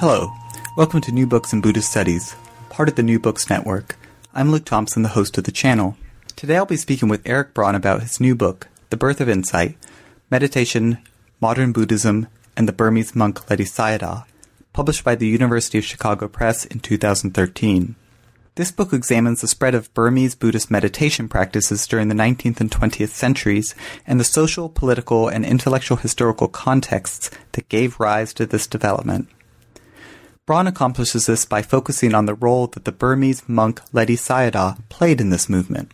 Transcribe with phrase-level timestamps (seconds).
[0.00, 0.32] Hello,
[0.76, 2.36] welcome to New Books in Buddhist Studies,
[2.70, 3.96] part of the New Books Network.
[4.32, 5.96] I'm Luke Thompson, the host of the channel.
[6.36, 9.76] Today I'll be speaking with Eric Braun about his new book, The Birth of Insight
[10.30, 10.98] Meditation,
[11.40, 14.24] Modern Buddhism, and the Burmese monk Ledi Sayadaw,
[14.72, 17.96] published by the University of Chicago Press in 2013.
[18.54, 23.08] This book examines the spread of Burmese Buddhist meditation practices during the 19th and 20th
[23.08, 23.74] centuries
[24.06, 29.28] and the social, political, and intellectual historical contexts that gave rise to this development.
[30.48, 35.20] Braun accomplishes this by focusing on the role that the Burmese monk Ledi Sayadaw played
[35.20, 35.92] in this movement.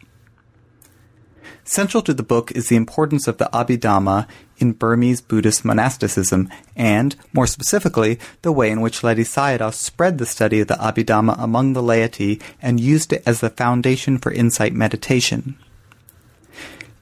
[1.64, 4.28] Central to the book is the importance of the Abhidhamma
[4.58, 10.24] in Burmese Buddhist monasticism, and, more specifically, the way in which Ledi Sayadaw spread the
[10.24, 14.72] study of the Abhidhamma among the laity and used it as the foundation for insight
[14.72, 15.58] meditation.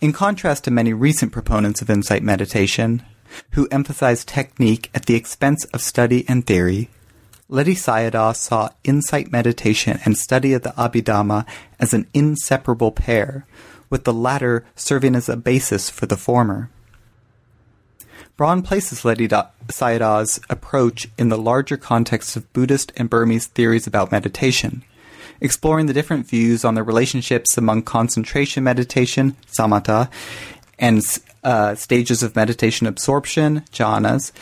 [0.00, 3.02] In contrast to many recent proponents of insight meditation,
[3.50, 6.88] who emphasize technique at the expense of study and theory,
[7.50, 11.46] Ledi Sayadaw saw insight meditation and study of the Abhidhamma
[11.78, 13.46] as an inseparable pair,
[13.90, 16.70] with the latter serving as a basis for the former.
[18.36, 19.28] Braun places Ledi
[19.68, 24.82] Sayadaw's approach in the larger context of Buddhist and Burmese theories about meditation,
[25.40, 30.10] exploring the different views on the relationships among concentration meditation, samatha,
[30.78, 31.02] and
[31.44, 34.32] uh, stages of meditation absorption, jhanas,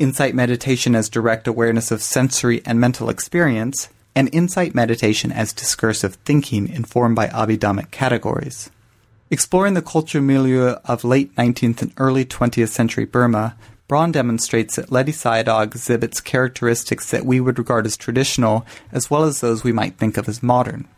[0.00, 6.16] insight meditation as direct awareness of sensory and mental experience, and insight meditation as discursive
[6.24, 8.70] thinking informed by Abhidhammic categories.
[9.30, 13.54] Exploring the culture milieu of late 19th and early 20th century Burma,
[13.86, 19.24] Braun demonstrates that Ledi Sayadaw exhibits characteristics that we would regard as traditional, as well
[19.24, 20.88] as those we might think of as modern.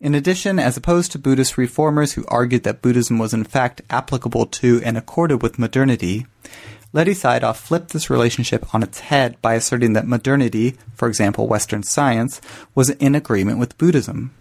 [0.00, 4.46] In addition, as opposed to Buddhist reformers who argued that Buddhism was in fact applicable
[4.46, 6.26] to and accorded with modernity,
[6.94, 11.82] Ledi Sayadaw flipped this relationship on its head by asserting that modernity, for example Western
[11.82, 12.40] science,
[12.76, 14.32] was in agreement with Buddhism.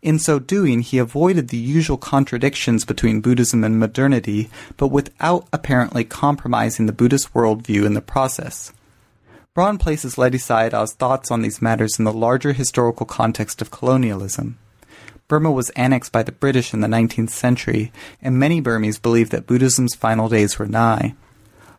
[0.00, 4.48] In so doing, he avoided the usual contradictions between Buddhism and modernity,
[4.78, 8.72] but without apparently compromising the Buddhist worldview in the process.
[9.52, 14.56] Braun places Ledi Sayadaw's thoughts on these matters in the larger historical context of colonialism.
[15.26, 17.92] Burma was annexed by the British in the 19th century,
[18.22, 21.14] and many Burmese believed that Buddhism's final days were nigh.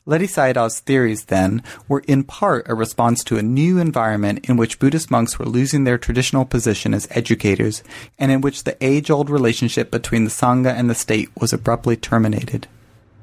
[0.07, 4.79] Ledi Sayadaw's theories, then, were in part a response to a new environment in which
[4.79, 7.83] Buddhist monks were losing their traditional position as educators,
[8.17, 11.95] and in which the age old relationship between the Sangha and the state was abruptly
[11.95, 12.67] terminated.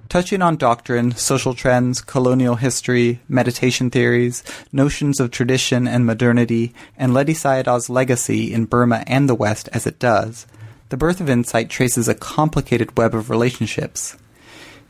[0.09, 7.13] Touching on doctrine, social trends, colonial history, meditation theories, notions of tradition and modernity, and
[7.13, 10.47] Ledi Sayadaw's legacy in Burma and the West as it does,
[10.91, 14.17] The Birth of Insight traces a complicated web of relationships.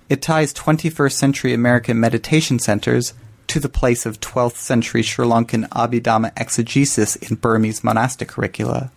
[0.09, 3.13] It ties 21st century American meditation centers
[3.49, 8.93] to the place of 12th century Sri Lankan Abhidhamma exegesis in Burmese monastic curricula,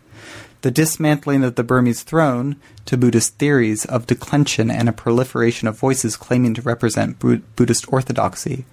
[0.61, 5.79] the dismantling of the Burmese throne to Buddhist theories of declension and a proliferation of
[5.79, 8.65] voices claiming to represent Buddhist orthodoxy,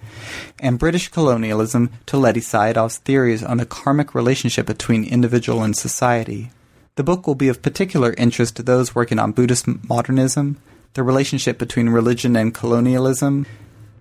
[0.59, 6.51] and British colonialism to Ledi Sayadaw's theories on the karmic relationship between individual and society.
[6.97, 10.59] The book will be of particular interest to those working on Buddhist modernism,
[10.97, 13.45] the relationship between religion and colonialism,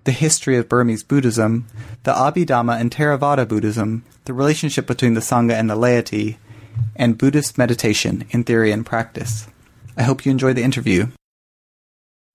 [0.04, 1.66] the history of Burmese Buddhism,
[2.04, 6.38] the Abhidhamma and Theravada Buddhism, the relationship between the Sangha and the laity,
[6.96, 9.46] and Buddhist meditation in theory and practice.
[9.94, 11.08] I hope you enjoy the interview.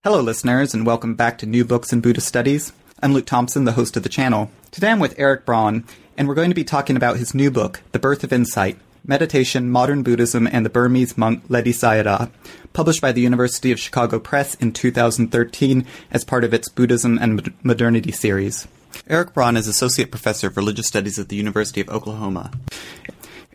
[0.04, 2.72] Hello, listeners, and welcome back to New Books in Buddhist Studies.
[3.02, 4.52] I'm Luke Thompson, the host of the channel.
[4.70, 5.84] Today I'm with Eric Braun,
[6.16, 9.70] and we're going to be talking about his new book, The Birth of Insight Meditation,
[9.70, 12.30] Modern Buddhism, and the Burmese Monk Ledi Sayadaw,
[12.72, 17.52] published by the University of Chicago Press in 2013 as part of its Buddhism and
[17.64, 18.68] Modernity series.
[19.08, 22.52] Eric Braun is Associate Professor of Religious Studies at the University of Oklahoma.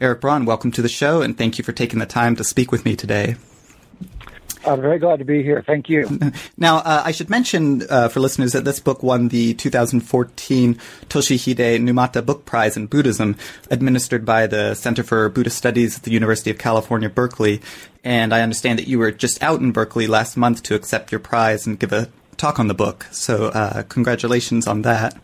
[0.02, 2.72] Eric Braun, welcome to the show, and thank you for taking the time to speak
[2.72, 3.36] with me today.
[4.68, 5.64] I'm very glad to be here.
[5.66, 6.08] Thank you.
[6.60, 10.76] Now, uh, I should mention uh, for listeners that this book won the 2014
[11.08, 13.36] Toshihide Numata Book Prize in Buddhism,
[13.70, 17.62] administered by the Center for Buddhist Studies at the University of California, Berkeley.
[18.04, 21.20] And I understand that you were just out in Berkeley last month to accept your
[21.20, 23.06] prize and give a talk on the book.
[23.12, 25.16] So, uh, congratulations on that.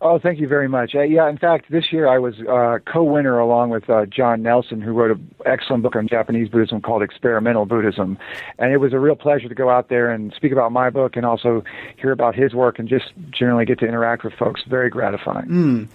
[0.00, 0.94] Oh, thank you very much.
[0.94, 4.80] Uh, yeah, in fact, this year I was uh, co-winner along with uh, John Nelson,
[4.80, 8.16] who wrote an excellent book on Japanese Buddhism called Experimental Buddhism,
[8.60, 11.16] and it was a real pleasure to go out there and speak about my book
[11.16, 11.64] and also
[11.96, 14.62] hear about his work and just generally get to interact with folks.
[14.68, 15.46] Very gratifying.
[15.46, 15.88] Mm.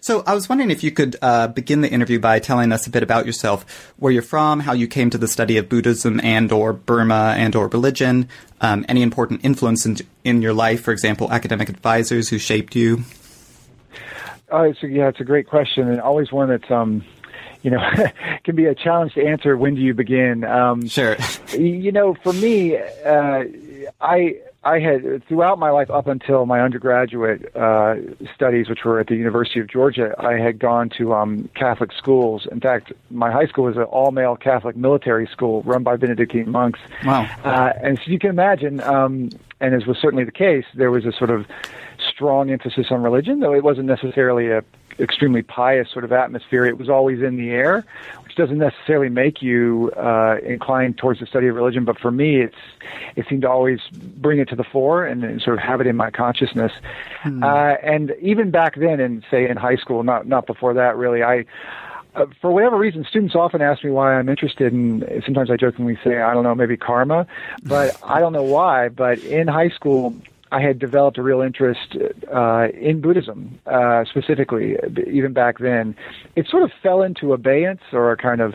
[0.00, 2.90] So I was wondering if you could uh, begin the interview by telling us a
[2.90, 6.52] bit about yourself, where you're from, how you came to the study of Buddhism and
[6.52, 8.28] or Burma and or religion,
[8.60, 13.02] um, any important influence in, in your life, for example, academic advisors who shaped you.
[14.50, 17.04] Oh, it's a, yeah, it's a great question, and always one that's um,
[17.62, 17.90] you know,
[18.44, 19.56] can be a challenge to answer.
[19.56, 20.44] When do you begin?
[20.44, 21.16] Um, sure.
[21.56, 23.44] you know, for me, uh,
[24.00, 27.94] I I had throughout my life up until my undergraduate uh,
[28.34, 32.46] studies, which were at the University of Georgia, I had gone to um, Catholic schools.
[32.50, 36.80] In fact, my high school was an all-male Catholic military school run by Benedictine monks.
[37.04, 37.30] Wow!
[37.44, 39.30] Uh, and so you can imagine, um,
[39.60, 41.46] and as was certainly the case, there was a sort of
[42.18, 44.64] strong emphasis on religion, though it wasn't necessarily a
[44.98, 46.64] extremely pious sort of atmosphere.
[46.66, 47.84] It was always in the air,
[48.24, 51.84] which doesn't necessarily make you uh, inclined towards the study of religion.
[51.84, 52.56] But for me, it's
[53.14, 55.86] it seemed to always bring it to the fore and, and sort of have it
[55.86, 56.72] in my consciousness.
[57.20, 57.44] Hmm.
[57.44, 61.22] Uh, and even back then, and say in high school, not not before that, really,
[61.22, 61.44] I.
[62.16, 65.22] Uh, for whatever reason, students often ask me why I'm interested in.
[65.24, 67.28] Sometimes I jokingly say, I don't know, maybe karma,
[67.62, 68.88] but I don't know why.
[68.88, 70.16] But in high school,
[70.50, 71.96] I had developed a real interest
[72.32, 75.94] uh, in Buddhism, uh, specifically, even back then.
[76.36, 78.54] It sort of fell into abeyance or a kind of,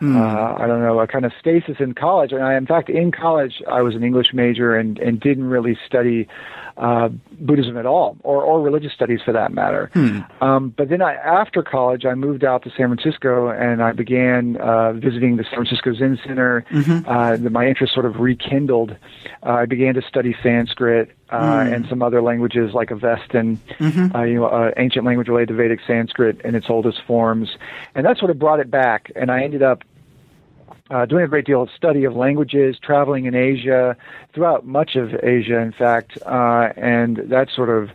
[0.00, 0.16] mm.
[0.16, 2.32] uh, I don't know, a kind of stasis in college.
[2.32, 5.78] And I, in fact, in college, I was an English major and, and didn't really
[5.86, 6.28] study
[6.76, 7.08] uh,
[7.40, 9.90] Buddhism at all, or, or religious studies for that matter.
[9.92, 10.20] Hmm.
[10.40, 14.56] Um, but then I, after college, I moved out to San Francisco and I began
[14.56, 16.64] uh, visiting the San Francisco Zen Center.
[16.70, 17.08] Mm-hmm.
[17.08, 18.96] Uh, my interest sort of rekindled.
[19.44, 21.74] Uh, I began to study Sanskrit uh, mm.
[21.74, 24.14] and some other languages like Avestan, mm-hmm.
[24.14, 27.56] uh, you know, uh, ancient language related to Vedic Sanskrit in its oldest forms,
[27.94, 29.10] and that sort of brought it back.
[29.16, 29.82] And I ended up
[30.92, 33.96] uh, doing a great deal of study of languages, traveling in Asia,
[34.34, 37.90] throughout much of Asia, in fact, uh, and that sort of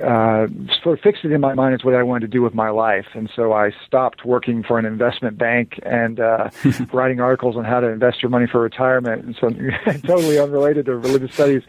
[0.00, 0.46] uh,
[0.82, 2.70] sort of fixed it in my mind as what I wanted to do with my
[2.70, 3.06] life.
[3.14, 6.50] And so I stopped working for an investment bank and uh,
[6.92, 9.50] writing articles on how to invest your money for retirement, and so
[10.06, 11.62] totally unrelated to religious studies.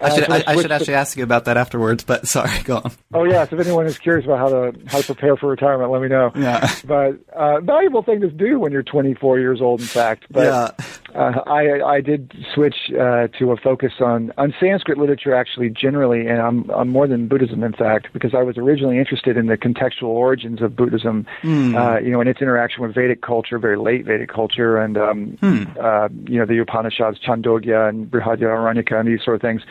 [0.00, 2.76] I should, I, I should actually to, ask you about that afterwards, but sorry, go
[2.76, 2.92] on.
[3.12, 6.02] Oh yes, if anyone is curious about how to how to prepare for retirement, let
[6.02, 6.32] me know.
[6.34, 6.70] Yeah.
[6.84, 10.26] But uh, valuable thing to do when you're 24 years old, in fact.
[10.30, 10.70] But yeah.
[11.14, 16.26] Uh, I I did switch uh, to a focus on on Sanskrit literature actually generally,
[16.26, 19.56] and I'm I'm more than Buddhism in fact, because I was originally interested in the
[19.56, 21.74] contextual origins of Buddhism, mm.
[21.74, 25.38] uh, you know, and its interaction with Vedic culture, very late Vedic culture, and um,
[25.42, 25.76] mm.
[25.78, 29.62] uh, you know, the Upanishads, Chandogya and Brihadaranyaka, and these sort of things.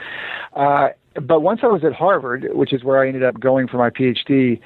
[0.56, 3.78] Uh, but once I was at Harvard, which is where I ended up going for
[3.78, 4.60] my PhD,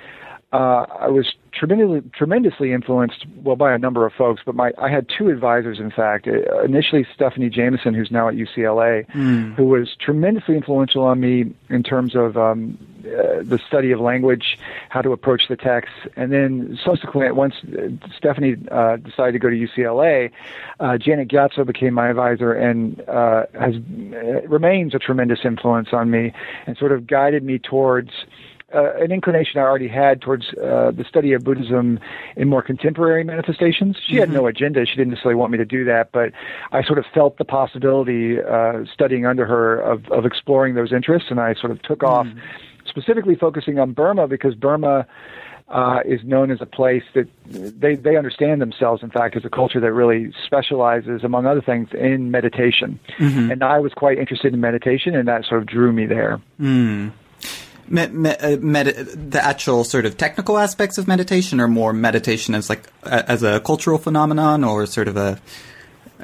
[0.53, 4.87] uh, I was tremendously, tremendously influenced, well, by a number of folks, but my, I
[4.87, 6.27] had two advisors, in fact.
[6.27, 9.55] Uh, initially, Stephanie Jamison, who's now at UCLA, mm.
[9.55, 14.59] who was tremendously influential on me in terms of um, uh, the study of language,
[14.89, 15.91] how to approach the text.
[16.15, 20.29] And then subsequently, once uh, Stephanie uh, decided to go to UCLA,
[20.79, 23.01] uh, Janet Gyatso became my advisor and
[23.59, 23.73] has
[24.47, 26.31] remains a tremendous influence on me
[26.67, 28.11] and sort of guided me towards
[28.73, 31.99] uh, an inclination I already had towards uh, the study of Buddhism
[32.35, 33.97] in more contemporary manifestations.
[34.05, 34.19] She mm-hmm.
[34.19, 36.31] had no agenda; she didn't necessarily want me to do that, but
[36.71, 41.29] I sort of felt the possibility, uh, studying under her, of of exploring those interests,
[41.29, 42.29] and I sort of took mm-hmm.
[42.29, 42.43] off,
[42.85, 45.05] specifically focusing on Burma because Burma.
[45.69, 49.49] Uh, is known as a place that they they understand themselves, in fact, as a
[49.49, 52.99] culture that really specializes, among other things, in meditation.
[53.17, 53.49] Mm-hmm.
[53.49, 56.41] And I was quite interested in meditation, and that sort of drew me there.
[56.59, 57.13] Mm
[57.87, 58.95] uh, med-
[59.31, 63.43] the actual sort of technical aspects of meditation, or more meditation as like a, as
[63.43, 65.39] a cultural phenomenon, or sort of a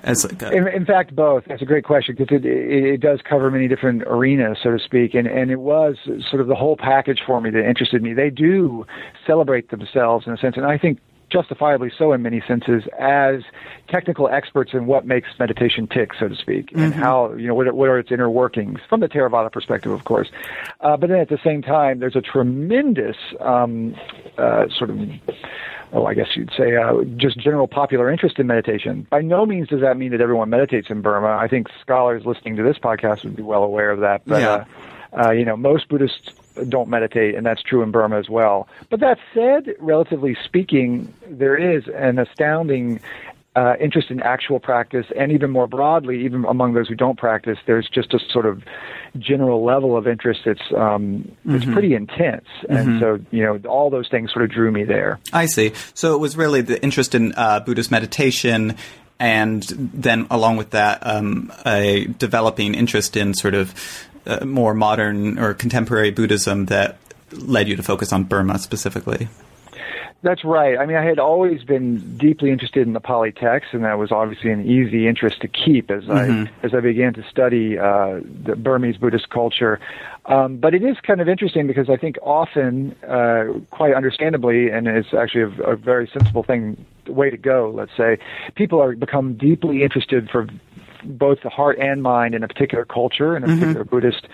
[0.03, 0.51] as like a...
[0.51, 1.45] in, in, fact, both.
[1.45, 4.79] That's a great question because it, it, it does cover many different arenas, so to
[4.79, 5.97] speak, and and it was
[6.29, 8.13] sort of the whole package for me that interested me.
[8.13, 8.85] They do
[9.25, 13.41] celebrate themselves in a sense, and I think justifiably so in many senses, as
[13.87, 16.79] technical experts in what makes meditation tick, so to speak, mm-hmm.
[16.79, 19.91] and how, you know, what are, what are its inner workings from the Theravada perspective,
[19.91, 20.29] of course.
[20.81, 23.95] Uh, but then at the same time, there's a tremendous um,
[24.37, 24.99] uh, sort of
[25.91, 29.07] oh, I guess you'd say, uh, just general popular interest in meditation.
[29.09, 31.29] By no means does that mean that everyone meditates in Burma.
[31.29, 34.21] I think scholars listening to this podcast would be well aware of that.
[34.25, 34.65] But, yeah.
[35.13, 36.31] uh, uh, you know, most Buddhists
[36.67, 38.67] don't meditate, and that's true in Burma as well.
[38.89, 42.99] But that said, relatively speaking, there is an astounding
[43.55, 47.57] uh, interest in actual practice, and even more broadly, even among those who don't practice,
[47.65, 48.63] there's just a sort of
[49.17, 51.73] general level of interest that's um, that's Mm-hmm.
[51.73, 52.45] pretty intense.
[52.69, 55.19] And so, you know, all those things sort of drew me there.
[55.33, 55.73] I see.
[55.93, 58.77] So it was really the interest in uh, Buddhist meditation,
[59.19, 63.73] and then along with that, um, a developing interest in sort of
[64.25, 66.97] uh, more modern or contemporary Buddhism that
[67.31, 69.27] led you to focus on Burma specifically.
[70.21, 70.77] That's right.
[70.77, 74.11] I mean, I had always been deeply interested in the Pali text, and that was
[74.11, 78.57] obviously an easy interest to keep as I as I began to study uh, the
[78.57, 79.79] Burmese Buddhist culture.
[80.25, 84.87] Um, but it is kind of interesting because I think often, uh, quite understandably, and
[84.87, 87.71] it's actually a, a very sensible thing, way to go.
[87.73, 88.17] Let's say
[88.55, 90.47] people are become deeply interested for
[91.03, 94.27] both the heart and mind in a particular culture and a particular Buddhist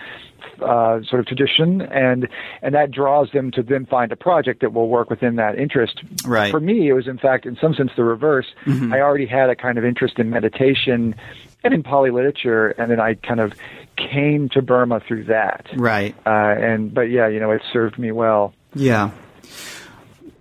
[0.62, 2.28] uh, sort of tradition, and
[2.62, 6.02] and that draws them to then find a project that will work within that interest.
[6.26, 6.52] Right.
[6.52, 8.48] For me, it was in fact, in some sense, the reverse.
[8.94, 11.16] I already had a kind of interest in meditation
[11.64, 13.54] and in Pali literature, and then I kind of
[13.98, 15.68] came to Burma through that.
[15.76, 16.16] Right.
[16.26, 18.54] Uh, and but yeah, you know, it served me well.
[18.76, 19.12] Yeah.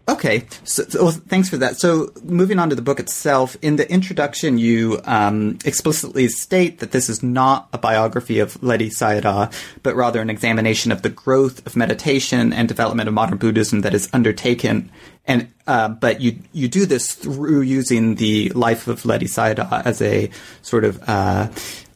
[0.07, 1.79] Okay, so, so well, thanks for that.
[1.79, 6.91] So, moving on to the book itself, in the introduction, you um, explicitly state that
[6.91, 9.51] this is not a biography of Ledi Sayadaw,
[9.83, 13.95] but rather an examination of the growth of meditation and development of modern Buddhism that
[13.95, 14.91] is undertaken.
[15.27, 20.03] And uh, but you you do this through using the life of Ledi Sayadaw as
[20.03, 20.29] a
[20.61, 21.49] sort of uh,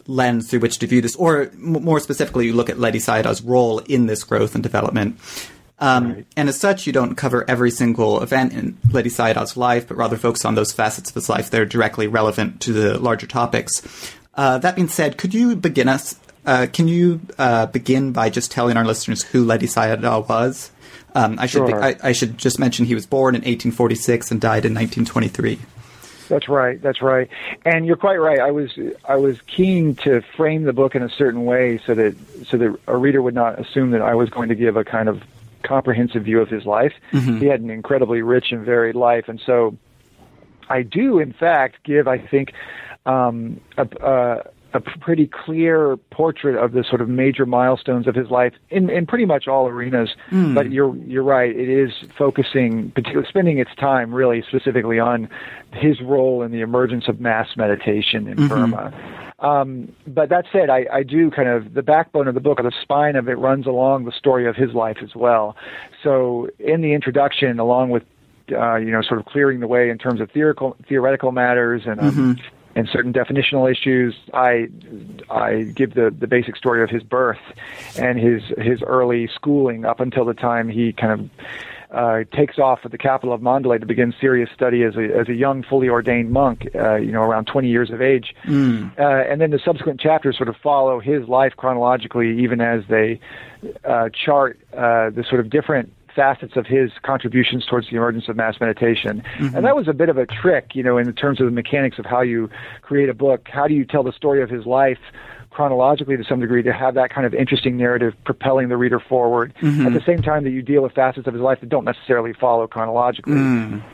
[0.06, 3.42] lens through which to view this, or m- more specifically, you look at Ledi Sayadaw's
[3.42, 5.18] role in this growth and development.
[5.80, 9.96] Um, And as such, you don't cover every single event in Ledi Sayadaw's life, but
[9.96, 13.26] rather focus on those facets of his life that are directly relevant to the larger
[13.26, 13.82] topics.
[14.34, 16.16] Uh, that being said, could you begin us?
[16.44, 20.70] Uh, can you uh, begin by just telling our listeners who Ledi Sayadaw was?
[21.14, 24.40] Um, I should be, I, I should just mention he was born in 1846 and
[24.40, 25.58] died in 1923.
[26.28, 26.80] That's right.
[26.80, 27.28] That's right.
[27.64, 28.38] And you're quite right.
[28.38, 32.16] I was I was keen to frame the book in a certain way so that
[32.46, 35.08] so that a reader would not assume that I was going to give a kind
[35.08, 35.22] of
[35.62, 36.92] comprehensive view of his life.
[37.12, 37.38] Mm-hmm.
[37.38, 39.76] He had an incredibly rich and varied life, and so
[40.68, 42.52] I do, in fact, give I think
[43.06, 44.42] um, a, a,
[44.74, 49.06] a pretty clear portrait of the sort of major milestones of his life in, in
[49.06, 50.10] pretty much all arenas.
[50.30, 50.54] Mm.
[50.54, 51.50] But you're you're right.
[51.50, 55.28] It is focusing, particularly spending its time really specifically on
[55.72, 58.48] his role in the emergence of mass meditation in mm-hmm.
[58.48, 59.27] Burma.
[59.40, 62.64] Um, but that said, I, I do kind of the backbone of the book, or
[62.64, 65.56] the spine of it, runs along the story of his life as well.
[66.02, 68.02] So in the introduction, along with
[68.52, 72.00] uh, you know, sort of clearing the way in terms of theoretical theoretical matters and
[72.00, 72.36] um,
[72.74, 74.14] and certain definitional issues.
[74.32, 74.68] I
[75.30, 77.40] I give the the basic story of his birth
[77.98, 81.30] and his his early schooling up until the time he kind of.
[81.90, 85.28] Uh, takes off at the capital of Mandalay to begin serious study as a as
[85.28, 86.68] a young, fully ordained monk.
[86.74, 88.34] Uh, you know, around 20 years of age,
[88.98, 93.18] uh, and then the subsequent chapters sort of follow his life chronologically, even as they
[93.84, 98.36] uh, chart uh, the sort of different facets of his contributions towards the emergence of
[98.36, 99.22] mass meditation.
[99.54, 101.98] And that was a bit of a trick, you know, in terms of the mechanics
[101.98, 102.50] of how you
[102.82, 103.46] create a book.
[103.48, 104.98] How do you tell the story of his life
[105.58, 109.52] chronologically to some degree to have that kind of interesting narrative propelling the reader forward
[109.60, 112.32] at the same time that you deal with facets of his life that don't necessarily
[112.32, 113.34] follow chronologically.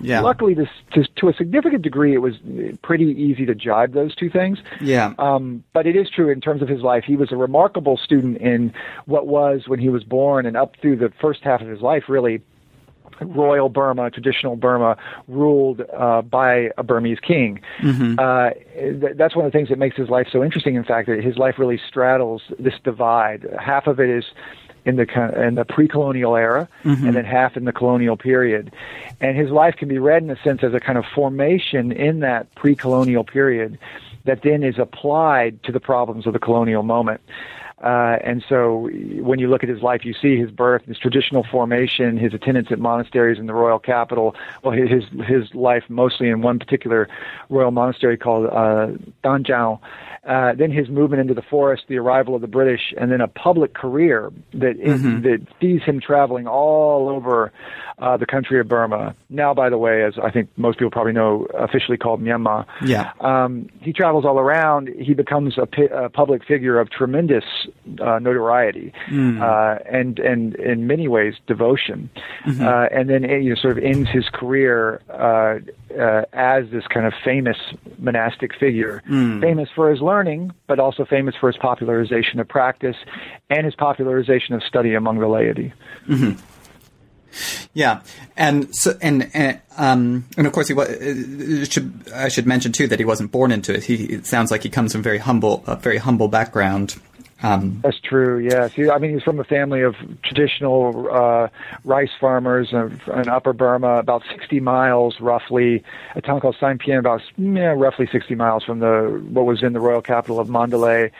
[0.02, 0.20] yeah.
[0.20, 2.34] Luckily, this, to, to a significant degree, it was
[2.82, 4.58] pretty easy to jibe those two things.
[4.78, 5.14] Yeah.
[5.18, 7.04] Um, but it is true in terms of his life.
[7.06, 8.74] He was a remarkable student in
[9.06, 12.10] what was, when he was born and up through the first half of his life,
[12.10, 12.42] really
[13.20, 14.96] royal Burma, traditional Burma,
[15.28, 17.60] ruled uh, by a Burmese king.
[18.18, 20.74] Uh, th- that's one of the things that makes his life so interesting.
[20.74, 23.46] In fact, that his life really straddles this divide.
[23.58, 24.24] Half of it is
[24.84, 25.06] in the
[25.46, 26.68] in the pre-colonial era,
[27.06, 28.72] and then half in the colonial period.
[29.20, 32.20] And his life can be read in a sense as a kind of formation in
[32.20, 33.78] that pre-colonial period
[34.24, 37.20] that then is applied to the problems of the colonial moment.
[37.82, 38.88] Uh, and so
[39.20, 42.68] when you look at his life, you see his birth, his traditional formation, his attendance
[42.70, 44.34] at monasteries in the royal capital.
[44.62, 47.08] Well, his his life mostly in one particular
[47.50, 48.92] royal monastery called uh,
[49.24, 49.80] Sankyaung.
[50.26, 53.28] Uh, then his movement into the forest, the arrival of the British, and then a
[53.28, 57.52] public career that is, that sees him traveling all over
[57.98, 59.14] uh, the country of Burma.
[59.28, 62.64] Now, by the way, as I think most people probably know, officially called Myanmar.
[62.84, 63.12] Yeah.
[63.20, 64.88] Um, he travels all around.
[64.98, 67.44] He becomes a, pi- a public figure of tremendous
[68.00, 68.92] uh, notoriety
[69.42, 72.08] uh, and and in many ways devotion.
[72.66, 75.58] Uh, and then you know, sort of ends his career uh,
[76.00, 77.56] uh, as this kind of famous
[77.98, 79.02] monastic figure,
[79.40, 80.13] famous for his learning,
[80.66, 82.96] but also famous for his popularization of practice
[83.50, 85.72] and his popularization of study among the laity.
[87.72, 88.02] Yeah,
[88.36, 90.88] and so and and, um, and of course he was.
[91.68, 93.84] Should, I should mention too that he wasn't born into it.
[93.84, 96.96] He it sounds like he comes from very humble, a very humble background.
[97.44, 98.38] Um, That's true.
[98.38, 101.48] Yes, he, I mean he's from a family of traditional uh,
[101.84, 105.84] rice farmers in, in, Upper Burma, about 60 miles roughly.
[106.14, 109.80] A town called Saingpyin, about yeah, roughly 60 miles from the what was in the
[109.80, 111.10] royal capital of Mandalay.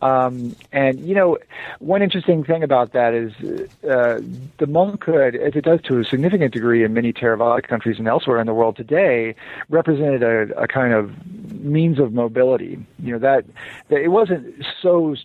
[0.00, 1.38] Um, and you know,
[1.80, 3.32] one interesting thing about that is
[3.84, 4.20] uh,
[4.58, 8.40] the monkhood, as it does to a significant degree in many Theravada countries and elsewhere
[8.40, 9.34] in the world today,
[9.68, 11.10] represented a, a kind of
[11.60, 12.78] means of mobility.
[13.02, 13.44] You know that,
[13.88, 15.16] that it wasn't so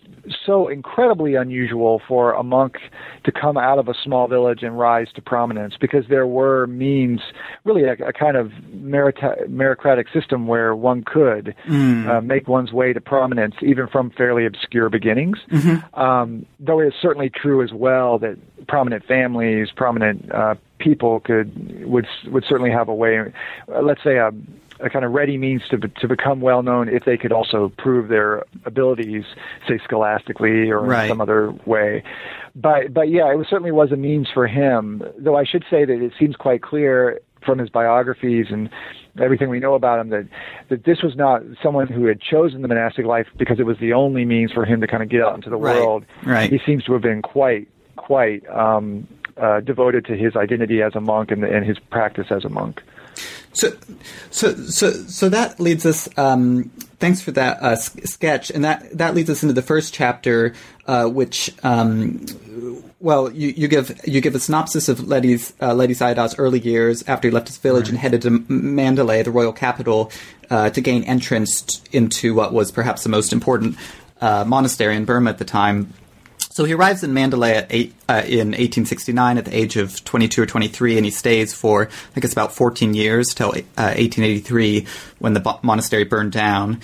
[0.44, 2.78] so incredibly unusual for a monk
[3.24, 7.20] to come out of a small village and rise to prominence because there were means,
[7.64, 12.08] really a, a kind of merita- meritocratic system where one could mm.
[12.08, 15.38] uh, make one's way to prominence even from fairly obscure obscure beginnings.
[15.50, 16.00] Mm-hmm.
[16.00, 21.84] Um, though it is certainly true as well that prominent families, prominent uh, people could
[21.84, 23.18] would would certainly have a way.
[23.18, 24.30] Uh, let's say a
[24.80, 28.08] a kind of ready means to to become well known if they could also prove
[28.08, 29.24] their abilities,
[29.68, 31.04] say scholastically or right.
[31.04, 32.02] in some other way.
[32.54, 35.02] But but yeah, it was, certainly was a means for him.
[35.18, 38.70] Though I should say that it seems quite clear from his biographies and
[39.20, 40.26] everything we know about him that
[40.68, 43.92] that this was not someone who had chosen the monastic life because it was the
[43.92, 45.76] only means for him to kind of get out into the right.
[45.76, 46.04] world.
[46.24, 46.50] Right.
[46.50, 51.00] He seems to have been quite quite um, uh, devoted to his identity as a
[51.00, 52.82] monk and, and his practice as a monk.
[53.54, 53.72] So,
[54.30, 56.08] so, so, so that leads us.
[56.18, 60.54] Um, thanks for that uh, sketch, and that that leads us into the first chapter,
[60.86, 62.26] uh, which um,
[63.04, 67.04] well, you, you give you give a synopsis of Ledi uh, Ledi Sayadaw's early years
[67.06, 67.90] after he left his village right.
[67.90, 70.10] and headed to Mandalay, the royal capital,
[70.50, 73.76] uh, to gain entrance t- into what was perhaps the most important
[74.20, 75.92] uh, monastery in Burma at the time.
[76.54, 80.46] So he arrives in Mandalay eight, uh, in 1869 at the age of 22 or
[80.46, 85.40] 23, and he stays for I guess about 14 years till 1883 uh, when the
[85.40, 86.80] bo- monastery burned down.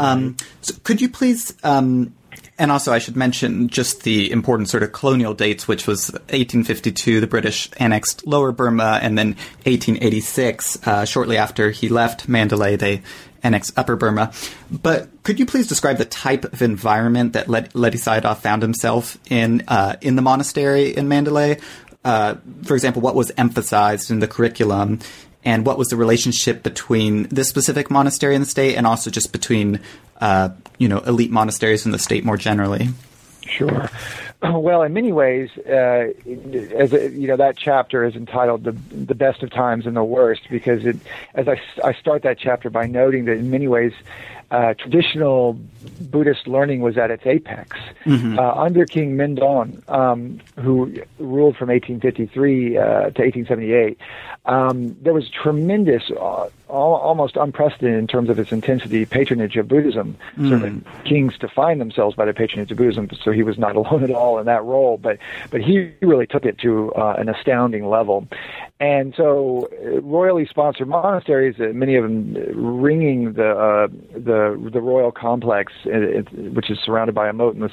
[0.00, 2.14] Um, so could you please um,
[2.58, 7.20] and also, I should mention just the important sort of colonial dates, which was 1852,
[7.20, 9.28] the British annexed Lower Burma, and then
[9.64, 13.02] 1886, uh, shortly after he left Mandalay, they
[13.42, 14.32] annexed Upper Burma.
[14.70, 19.64] But could you please describe the type of environment that Ledi Sayadaw found himself in
[19.68, 21.58] uh, in the monastery in Mandalay?
[22.04, 24.98] Uh, for example, what was emphasized in the curriculum,
[25.44, 29.32] and what was the relationship between this specific monastery and the state, and also just
[29.32, 29.80] between
[30.20, 32.88] uh, you know elite monasteries in the state more generally?
[33.46, 33.90] Sure.
[34.52, 36.12] Well, in many ways, uh,
[36.76, 40.02] as a, you know, that chapter is entitled "the the best of times and the
[40.02, 40.96] worst" because it,
[41.34, 43.92] as I, I start that chapter by noting that in many ways,
[44.52, 45.58] uh, traditional
[45.98, 47.76] Buddhist learning was at its apex.
[48.04, 48.38] Mm-hmm.
[48.38, 53.98] Uh, under King Mindon, um, who ruled from 1853 uh, to 1878,
[54.44, 60.16] um, there was tremendous, uh, almost unprecedented in terms of its intensity, patronage of Buddhism.
[60.36, 60.82] Mm.
[61.04, 64.31] Kings define themselves by their patronage of Buddhism, so he was not alone at all
[64.38, 64.98] in that role.
[64.98, 65.18] But
[65.50, 68.26] but he really took it to uh, an astounding level.
[68.80, 72.34] And so, uh, royally sponsored monasteries, uh, many of them
[72.82, 77.70] ringing the uh, the the royal complex, which is surrounded by a moat in the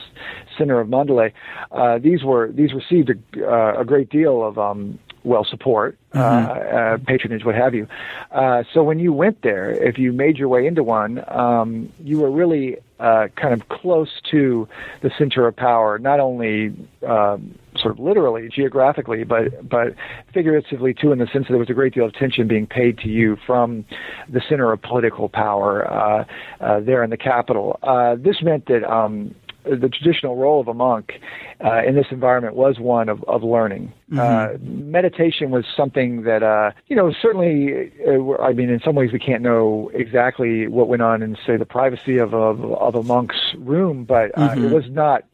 [0.57, 1.33] center of Mandalay,
[1.71, 6.75] uh, these were these received a, uh, a great deal of um, well support, mm-hmm.
[6.75, 7.87] uh, patronage, what have you.
[8.31, 12.19] Uh, so when you went there, if you made your way into one, um, you
[12.19, 14.67] were really uh, kind of close to
[15.01, 16.73] the center of power, not only
[17.07, 19.95] um, sort of literally, geographically, but but
[20.33, 22.97] figuratively too, in the sense that there was a great deal of attention being paid
[22.99, 23.85] to you from
[24.27, 26.25] the center of political power uh,
[26.59, 27.79] uh, there in the capital.
[27.83, 29.33] Uh, this meant that um,
[29.63, 31.19] the traditional role of a monk
[31.63, 33.93] uh, in this environment was one of, of learning.
[34.11, 34.19] Mm-hmm.
[34.19, 39.11] Uh, meditation was something that, uh, you know, certainly, uh, I mean, in some ways
[39.11, 43.03] we can't know exactly what went on in, say, the privacy of a, of a
[43.03, 44.65] monk's room, but uh, mm-hmm.
[44.65, 45.25] it was not,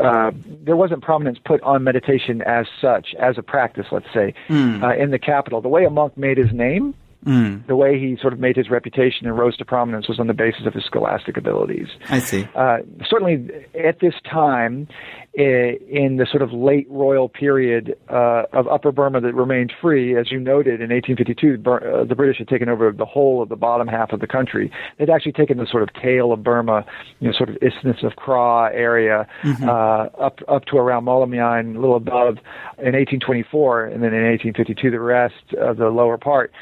[0.00, 0.30] uh,
[0.64, 4.98] there wasn't prominence put on meditation as such, as a practice, let's say, mm.
[4.98, 5.60] in the capital.
[5.60, 7.66] The way a monk made his name Mm.
[7.66, 10.34] The way he sort of made his reputation and rose to prominence was on the
[10.34, 11.88] basis of his scholastic abilities.
[12.08, 12.46] I see.
[12.54, 14.88] Uh, certainly, at this time,
[15.34, 20.30] in the sort of late royal period uh, of Upper Burma that remained free, as
[20.30, 23.88] you noted, in 1852, uh, the British had taken over the whole of the bottom
[23.88, 24.70] half of the country.
[24.98, 26.84] They'd actually taken the sort of tail of Burma,
[27.18, 29.68] you know, sort of Isthmus of Kra area, mm-hmm.
[29.68, 32.38] uh, up up to around Mawlamyine, a little above,
[32.78, 36.52] in 1824, and then in 1852 the rest of the lower part.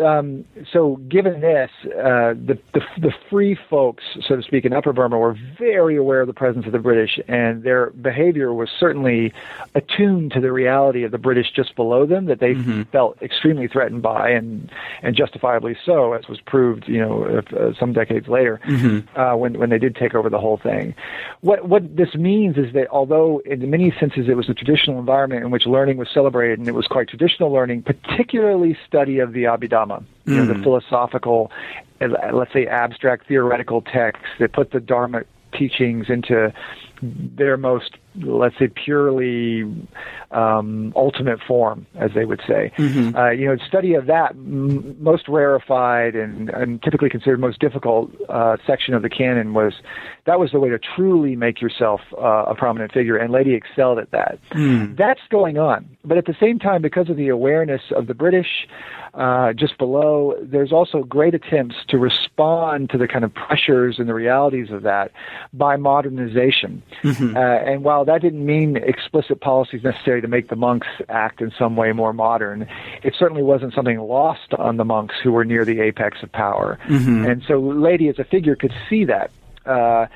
[0.00, 4.92] Um, so given this, uh, the, the, the free folks, so to speak, in Upper
[4.94, 9.34] Burma were very aware of the presence of the British, and their behavior was certainly
[9.74, 12.82] attuned to the reality of the British just below them that they mm-hmm.
[12.84, 14.70] felt extremely threatened by, and
[15.02, 19.20] and justifiably so, as was proved, you know, uh, some decades later mm-hmm.
[19.20, 20.94] uh, when when they did take over the whole thing.
[21.42, 25.44] What what this means is that although in many senses it was a traditional environment
[25.44, 29.46] in which learning was celebrated, and it was quite traditional learning, particularly study of the
[29.86, 30.62] Dhamma, you know, the hmm.
[30.62, 31.50] philosophical,
[32.00, 36.52] uh, let's say abstract theoretical texts that put the Dharma teachings into
[37.02, 39.62] their most, let's say, purely
[40.30, 42.72] um, ultimate form, as they would say.
[42.76, 43.16] Mm-hmm.
[43.16, 48.10] Uh, you know, study of that m- most rarefied and, and, typically considered most difficult
[48.28, 49.74] uh, section of the canon was
[50.24, 53.98] that was the way to truly make yourself uh, a prominent figure, and Ledi excelled
[53.98, 54.38] at that.
[54.52, 54.96] Mm.
[54.96, 58.66] That's going on, but at the same time, because of the awareness of the British
[59.14, 64.08] uh, just below, there's also great attempts to respond to the kind of pressures and
[64.08, 65.12] the realities of that
[65.52, 66.82] by modernization.
[67.02, 67.36] Mm-hmm.
[67.36, 71.52] Uh, and while that didn't mean explicit policies necessary to make the monks act in
[71.58, 72.68] some way more modern,
[73.02, 76.78] it certainly wasn't something lost on the monks who were near the apex of power.
[76.86, 77.24] Mm-hmm.
[77.24, 79.30] And so, Ledi as a figure could see that.
[79.64, 80.06] Uh,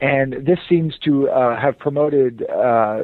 [0.00, 3.02] and this seems to uh, have promoted uh,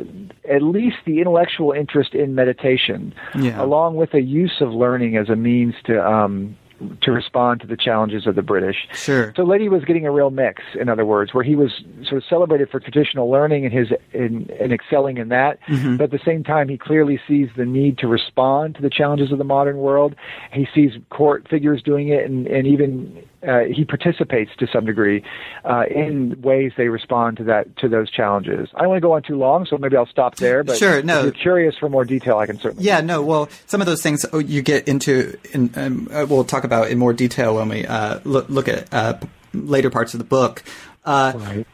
[0.48, 3.60] at least the intellectual interest in meditation, yeah.
[3.62, 6.56] along with a use of learning as a means to um,
[7.00, 8.88] to respond to the challenges of the British.
[8.92, 9.32] Sure.
[9.36, 12.24] So Ledi was getting a real mix, in other words, where he was sort of
[12.28, 15.96] celebrated for traditional learning and his in, in excelling in that, mm-hmm.
[15.96, 19.32] but at the same time he clearly sees the need to respond to the challenges
[19.32, 20.14] of the modern world.
[20.52, 25.22] He sees court figures doing it, and, and even uh, he participates to some degree
[25.64, 28.68] uh, in ways they respond to that to those challenges.
[28.74, 30.64] I don't want to go on too long, so maybe I'll stop there.
[30.64, 31.18] But sure, no.
[31.18, 32.84] if you're curious for more detail, I can certainly.
[32.84, 33.22] Yeah, no.
[33.22, 36.90] Well, some of those things oh, you get into, in, um, uh, we'll talk about
[36.90, 39.18] in more detail when we uh, look, look at uh,
[39.54, 40.64] later parts of the book.
[41.04, 41.66] Uh, right.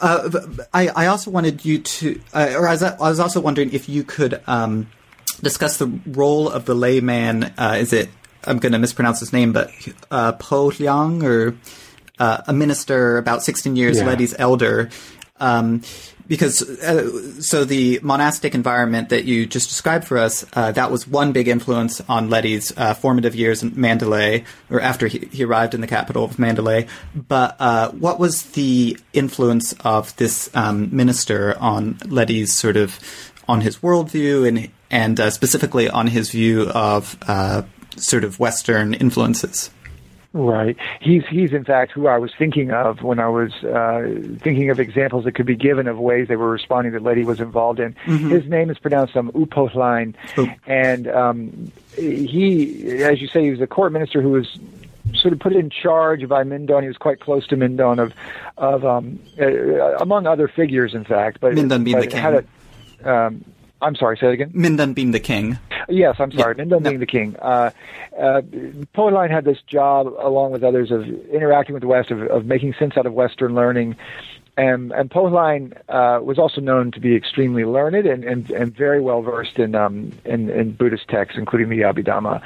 [0.00, 4.04] I, I also wanted you to, or I was, I was also wondering if you
[4.04, 4.88] could um,
[5.42, 7.54] discuss the role of the layman.
[7.58, 8.10] is it
[8.48, 9.70] I'm going to mispronounce his name, but
[10.10, 11.54] uh, Po Liang, or
[12.18, 14.06] uh, a minister about 16 years, yeah.
[14.06, 14.90] Ledi's elder.
[15.38, 15.82] Um,
[16.26, 21.08] because uh, so the monastic environment that you just described for us, uh, that was
[21.08, 25.74] one big influence on Ledi's uh, formative years in Mandalay, or after he, he, arrived
[25.74, 26.86] in the capital of Mandalay.
[27.14, 32.98] But uh, what was the influence of this um, minister on Ledi's sort of
[33.48, 37.62] on his worldview and and uh, specifically on his view of uh,
[38.02, 39.70] sort of Western influences.
[40.34, 40.76] Right.
[41.00, 44.02] He's he's in fact who I was thinking of when I was uh,
[44.40, 47.40] thinking of examples that could be given of ways they were responding that Ledi was
[47.40, 47.94] involved in.
[48.04, 48.28] Mm-hmm.
[48.28, 50.48] His name is pronounced um, U Hpo Hlaing, oh.
[50.66, 54.58] and um, he, as you say, he was a court minister who was
[55.14, 56.82] sort of put in charge by Mindon.
[56.82, 58.12] He was quite close to Mindon of
[58.58, 61.40] of um, uh, among other figures, in fact.
[61.40, 62.20] But Mindon being the king.
[62.20, 62.44] Had
[63.02, 63.44] a, um,
[63.80, 64.50] I'm sorry, say it again.
[64.54, 65.58] Mindon being the king.
[65.88, 66.54] Yes, I'm sorry.
[66.56, 66.64] Yeah.
[66.64, 66.90] Mindon no.
[66.90, 67.36] being the king.
[67.36, 67.70] Uh,
[68.18, 72.22] uh, Hpo Hlaing had this job, along with others, of interacting with the West, of,
[72.22, 73.96] of making sense out of Western learning.
[74.56, 78.76] And, and Hpo Hlaing uh, was also known to be extremely learned and, and, and
[78.76, 82.42] very well versed in, um, in, in Buddhist texts, including the Abhidhamma.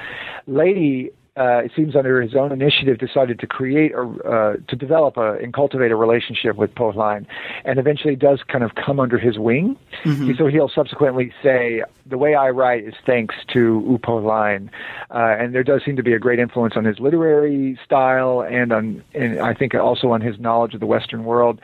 [0.47, 5.17] Ledi uh, it seems under his own initiative, decided to create or uh, to develop
[5.17, 7.27] a, and cultivate a relationship with Hpo Hlaing,
[7.65, 9.79] and eventually does kind of come under his wing.
[10.05, 10.33] Mm-hmm.
[10.37, 14.69] So he'll subsequently say, "The way I write is thanks to U Hpo Hlaing,"
[15.11, 18.71] uh, and there does seem to be a great influence on his literary style and
[18.71, 21.61] on, and I think also on his knowledge of the Western world.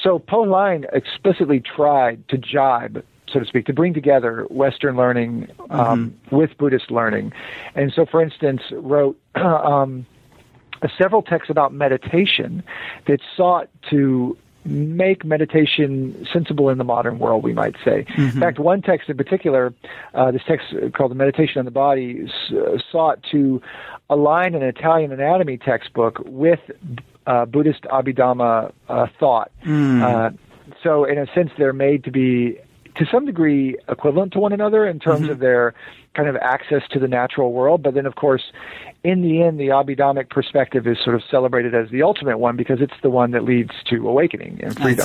[0.00, 5.48] So Hpo Hlaing explicitly tried to jibe so to speak, to bring together Western learning
[5.70, 6.36] um, mm-hmm.
[6.36, 7.32] with Buddhist learning.
[7.74, 10.06] And so, for instance, wrote um,
[10.98, 12.62] several texts about meditation
[13.06, 18.04] that sought to make meditation sensible in the modern world, we might say.
[18.04, 18.22] Mm-hmm.
[18.22, 19.72] In fact, one text in particular,
[20.14, 23.62] uh, this text called The Meditation on the Body, uh, sought to
[24.10, 26.60] align an Italian anatomy textbook with
[27.26, 29.50] uh, Buddhist Abhidhamma uh, thought.
[29.64, 30.02] Mm.
[30.02, 30.36] Uh,
[30.82, 32.58] so, in a sense, they're made to be
[32.96, 35.32] to some degree equivalent to one another in terms mm-hmm.
[35.32, 35.74] of their
[36.14, 37.82] kind of access to the natural world.
[37.82, 38.52] But then, of course,
[39.04, 42.80] in the end, the Abhidhammic perspective is sort of celebrated as the ultimate one because
[42.80, 45.04] it's the one that leads to awakening and freedom.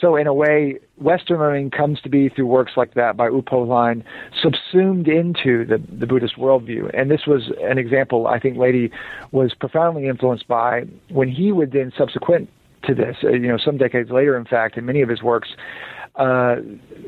[0.00, 3.42] So, in a way, Western learning comes to be through works like that by U
[3.42, 4.04] Hpo Hlaing,
[4.40, 6.88] subsumed into the, the Buddhist worldview.
[6.94, 8.92] And this was an example I think Ledi
[9.32, 12.48] was profoundly influenced by when he would then, subsequent
[12.84, 15.48] to this, uh, you know, some decades later, in fact, in many of his works,
[16.18, 16.56] uh,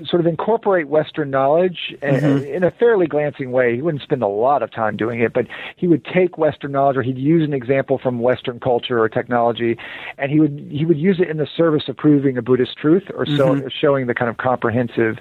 [0.05, 2.45] sort of incorporate Western knowledge mm-hmm.
[2.45, 3.75] in a fairly glancing way.
[3.75, 5.47] He wouldn't spend a lot of time doing it, but
[5.77, 9.77] he would take Western knowledge, or he'd use an example from Western culture or technology,
[10.17, 13.05] and he would he would use it in the service of proving a Buddhist truth
[13.15, 13.69] or so, mm-hmm.
[13.69, 15.19] showing the kind of comprehensive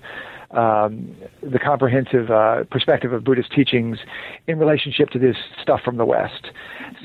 [0.51, 3.99] um, the comprehensive uh, perspective of Buddhist teachings
[4.47, 6.51] in relationship to this stuff from the West.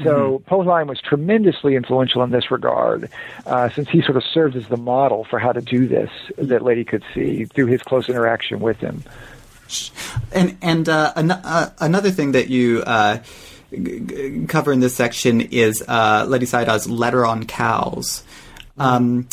[0.02, 0.54] So mm-hmm.
[0.54, 3.10] Hpo Hlaing was tremendously influential in this regard,
[3.46, 6.62] uh, since he sort of served as the model for how to do this that
[6.62, 9.04] Ledi could see through his close interaction with him.
[10.32, 13.18] And and uh, an- uh, another thing that you uh,
[13.72, 18.24] g- cover in this section is uh, Ledi Sayadaw's letter on cows.
[18.78, 19.28] Um,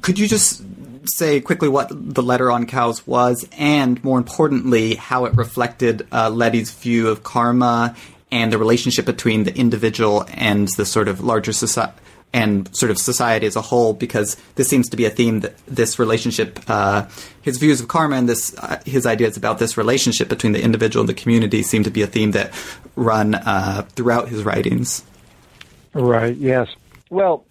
[0.00, 0.62] could you just
[1.04, 6.30] say quickly what the letter on cows was, and more importantly, how it reflected uh,
[6.30, 7.94] Ledi's view of karma
[8.32, 11.92] and the relationship between the individual and the sort of larger society
[12.32, 15.56] and sort of society as a whole, because this seems to be a theme that
[15.66, 17.04] this relationship, uh,
[17.42, 21.00] his views of karma and this, uh, his ideas about this relationship between the individual
[21.00, 22.52] and the community seem to be a theme that
[22.94, 25.02] run uh, throughout his writings.
[25.92, 26.36] Right.
[26.36, 26.68] Yes.
[27.10, 27.44] Well,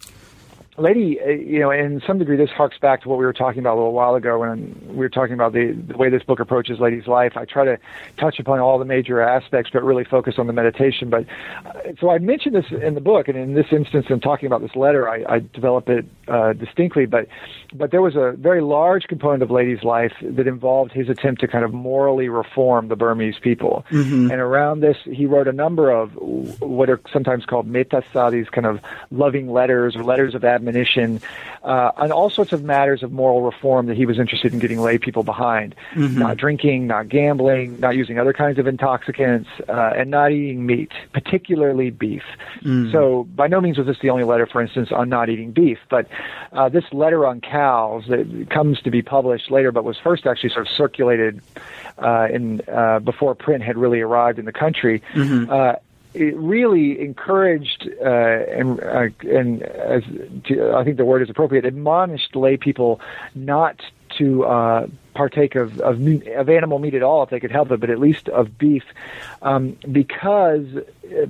[0.78, 3.58] Ledi, uh, you know, in some degree, this harks back to what we were talking
[3.58, 6.40] about a little while ago when we were talking about the, the way this book
[6.40, 7.36] approaches Ledi's life.
[7.36, 7.78] I try to
[8.18, 11.10] touch upon all the major aspects, but really focus on the meditation.
[11.10, 11.26] But
[11.66, 14.62] uh, so I mentioned this in the book, and in this instance, in talking about
[14.62, 17.06] this letter, I, I develop it uh, distinctly.
[17.06, 17.26] But
[17.74, 21.48] but there was a very large component of Ledi's life that involved his attempt to
[21.48, 23.84] kind of morally reform the Burmese people.
[23.90, 24.30] Mm-hmm.
[24.30, 26.14] And around this, he wrote a number of
[26.60, 28.80] what are sometimes called these kind of
[29.10, 31.20] loving letters or letters of admonition,
[31.64, 34.80] uh, on all sorts of matters of moral reform that he was interested in getting
[34.80, 35.74] lay people behind.
[35.94, 36.18] Mm-hmm.
[36.18, 40.92] Not drinking, not gambling, not using other kinds of intoxicants, uh, and not eating meat,
[41.12, 42.22] particularly beef.
[42.62, 42.92] Mm.
[42.92, 45.78] So by no means was this the only letter, for instance, on not eating beef,
[45.88, 46.06] but
[46.52, 50.50] uh, this letter on cows that comes to be published later, but was first actually
[50.50, 51.40] sort of circulated
[51.98, 55.02] uh, in uh, before print had really arrived in the country.
[55.14, 55.50] Mm-hmm.
[56.14, 60.02] Uh, it really encouraged uh, and uh, and as
[60.44, 63.00] to, I think the word is appropriate, admonished lay people
[63.34, 63.80] not
[64.18, 67.80] to uh, partake of, of of animal meat at all if they could help it,
[67.80, 68.84] but at least of beef,
[69.42, 70.66] um, because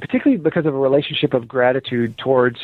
[0.01, 2.59] particularly because of a relationship of gratitude towards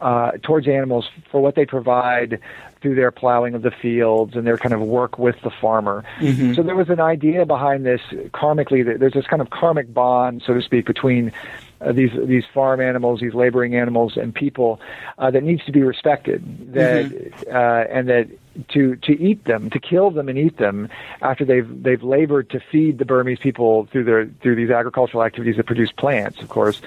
[0.00, 2.40] uh, towards animals for what they provide
[2.80, 6.04] through their plowing of the fields and their kind of work with the farmer.
[6.18, 6.52] Mm-hmm.
[6.52, 8.02] So there was an idea behind this
[8.32, 11.32] karmically that there's this kind of karmic bond, so to speak, between
[11.80, 14.80] uh, these these farm animals, these laboring animals, and people
[15.18, 16.74] uh, that needs to be respected.
[16.74, 17.56] That mm-hmm.
[17.56, 18.28] uh, and that
[18.68, 20.88] to to eat them, to kill them and eat them
[21.22, 25.56] after they've they've labored to feed the Burmese people through their through these agricultural activities
[25.56, 26.80] that produce plants, of course,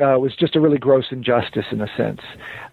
[0.00, 2.20] uh, was just a really gross injustice in a sense,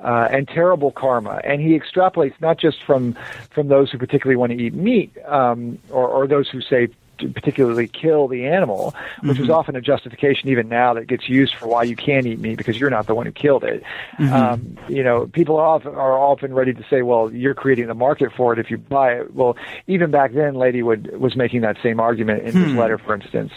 [0.01, 1.41] uh, and terrible karma.
[1.43, 3.15] And he extrapolates not just from
[3.49, 6.89] from those who particularly want to eat meat, um, or, or those who say
[7.33, 9.43] particularly kill the animal, which mm-hmm.
[9.43, 12.57] is often a justification even now that gets used for why you can't eat meat
[12.57, 13.83] because you're not the one who killed it.
[14.19, 14.33] Mm-hmm.
[14.33, 17.93] Um, you know, people are often, are often ready to say, well, you're creating the
[17.93, 19.33] market for it if you buy it.
[19.33, 22.63] Well, even back then, Ledi would was making that same argument in hmm.
[22.63, 23.51] his letter, for instance.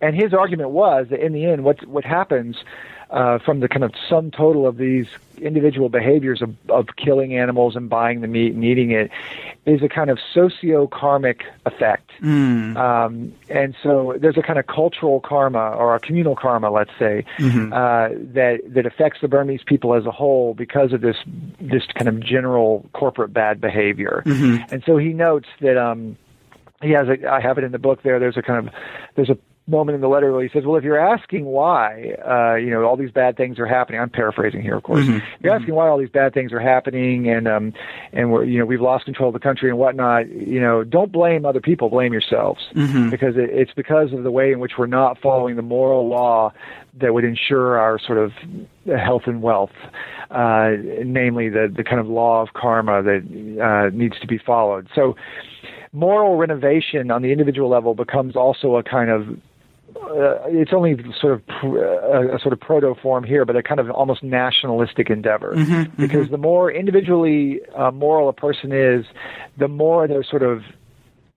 [0.00, 2.56] And his argument was that in the end, what what happens
[3.10, 5.06] uh, from the kind of sum total of these
[5.38, 9.10] individual behaviors of, of killing animals and buying the meat and eating it
[9.66, 12.10] is a kind of socio-karmic effect.
[12.20, 12.76] Mm.
[12.76, 17.24] Um, and so there's a kind of cultural karma or a communal karma, let's say,
[17.38, 17.72] mm-hmm.
[17.72, 21.16] uh, that that affects the Burmese people as a whole because of this
[21.60, 24.22] this kind of general corporate bad behavior.
[24.26, 24.72] Mm-hmm.
[24.72, 26.16] And so he notes that um,
[26.82, 28.18] he has a, I have it in the book there.
[28.18, 28.74] There's a kind of
[29.16, 32.56] there's a moment in the letter where he says, "Well, if you're asking why, uh,
[32.56, 35.04] you know, all these bad things are happening." I'm paraphrasing here, of course.
[35.04, 35.16] Mm-hmm.
[35.16, 37.72] If you're asking why all these bad things are happening, and um,
[38.12, 40.28] and we're you know we've lost control of the country and whatnot.
[40.28, 41.88] You know, don't blame other people.
[41.88, 43.10] Blame yourselves mm-hmm.
[43.10, 46.52] because it, it's because of the way in which we're not following the moral law
[47.00, 48.32] that would ensure our sort of
[48.86, 49.72] health and wealth,
[50.30, 50.72] uh,
[51.04, 53.22] namely the the kind of law of karma that
[53.62, 54.88] uh, needs to be followed.
[54.94, 55.16] So
[55.94, 59.38] moral renovation on the individual level becomes also a kind of
[59.96, 63.62] uh, it's only sort of pr- a, a, sort of proto form here, but a
[63.62, 65.54] kind of almost nationalistic endeavor.
[65.54, 66.02] Mm-hmm, mm-hmm.
[66.02, 66.32] because mm-hmm.
[66.32, 69.04] the more individually uh, moral a person is,
[69.58, 70.62] the more they're sort of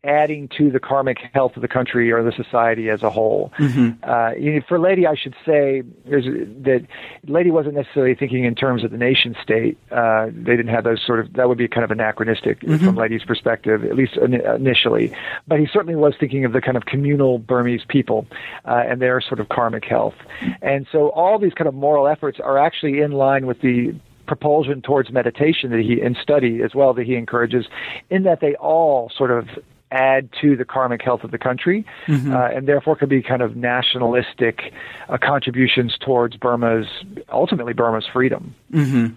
[0.03, 3.51] adding to the karmic health of the country or the society as a whole.
[3.57, 4.09] Mm-hmm.
[4.09, 6.85] Uh, you know, for Ledi, I should say that
[7.27, 9.77] Ledi wasn't necessarily thinking in terms of the nation state.
[9.91, 12.85] Uh, they didn't have those sort of that would be kind of anachronistic mm-hmm.
[12.85, 15.13] from Ledi's perspective, at least initially.
[15.47, 18.27] But he certainly was thinking of the kind of communal Burmese people
[18.65, 20.15] uh, and their sort of karmic health.
[20.61, 23.95] And so all these kind of moral efforts are actually in line with the
[24.27, 27.65] propulsion towards meditation that he and study as well that he encourages,
[28.09, 29.47] in that they all sort of
[29.91, 32.33] add to the karmic health of the country, mm-hmm.
[32.33, 34.73] uh, and therefore could be kind of nationalistic
[35.09, 36.87] uh, contributions towards Burma's
[37.31, 38.55] ultimately Burma's freedom.
[38.71, 39.13] Mm-hmm.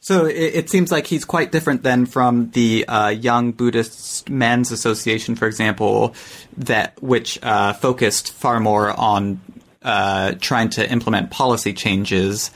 [0.00, 4.70] So it, it, seems like he's quite different than from the uh, Young Buddhist Men's
[4.70, 6.14] Association, for example,
[6.58, 9.40] that which uh, focused far more on
[9.82, 12.50] uh, trying to implement policy changes.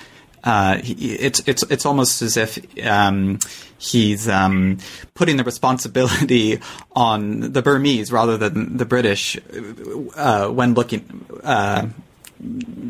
[0.45, 3.39] Uh, it's it's it's almost as if um,
[3.79, 4.79] he's um,
[5.15, 6.61] putting the responsibility
[6.97, 9.39] on the Burmese rather than the British
[10.17, 11.27] uh, when looking.
[11.43, 11.89] Uh,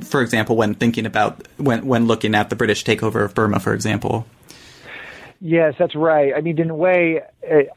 [0.04, 3.72] for example, when thinking about when when looking at the British takeover of Burma, for
[3.72, 4.26] example.
[5.40, 6.32] Yes, that's right.
[6.36, 7.20] I mean, in a way,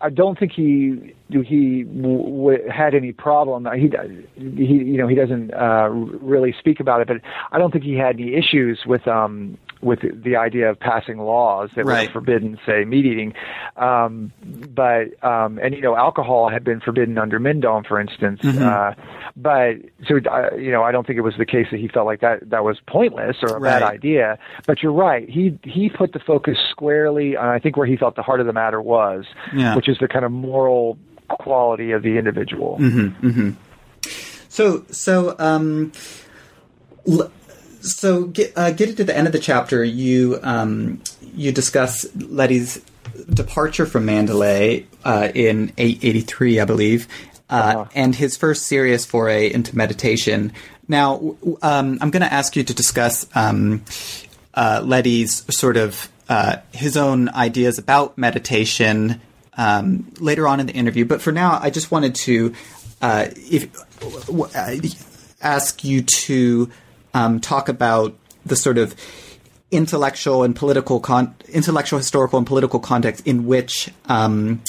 [0.02, 3.68] I don't think he he w- had any problem.
[3.76, 3.88] He
[4.36, 7.18] he you know he doesn't uh, really speak about it, but
[7.52, 11.70] I don't think he had any issues with um with the idea of passing laws
[11.76, 12.08] that right.
[12.08, 13.34] were forbidden, say, meat eating.
[13.76, 14.32] Um,
[14.70, 18.42] but um, and you know, alcohol had been forbidden under Mindon, for instance.
[18.42, 18.64] Mm-hmm.
[18.64, 18.94] Uh,
[19.36, 22.06] but so uh, you know, I don't think it was the case that he felt
[22.06, 23.80] like that that was pointless or a right.
[23.80, 24.38] bad idea.
[24.68, 25.28] But you're right.
[25.28, 28.46] He he put the focus squarely on I think where he felt the heart of
[28.46, 29.76] the matter was, yeah.
[29.76, 30.98] which is the kind of moral
[31.30, 32.78] quality of the individual.
[32.80, 33.52] Mm-hmm, mm-hmm.
[34.50, 35.92] So so um.
[37.08, 37.32] L-
[37.82, 41.02] so get uh, getting to the end of the chapter, you um,
[41.36, 42.82] you discuss Ledi's
[43.30, 47.08] departure from Mandalay uh, in 883, I believe,
[47.50, 47.86] uh, uh-huh.
[47.96, 50.54] and his first serious foray into meditation.
[50.88, 53.84] Now, um, I'm going to ask you to discuss um,
[54.54, 59.22] uh, Ledi's sort of uh, his own ideas about meditation
[59.58, 61.06] um, later on in the interview.
[61.06, 62.54] But for now, I just wanted to
[63.02, 63.70] uh, if
[65.42, 66.70] ask you to
[67.14, 68.96] um, talk about the sort of
[69.72, 74.62] intellectual and political con- intellectual historical and political context in which um,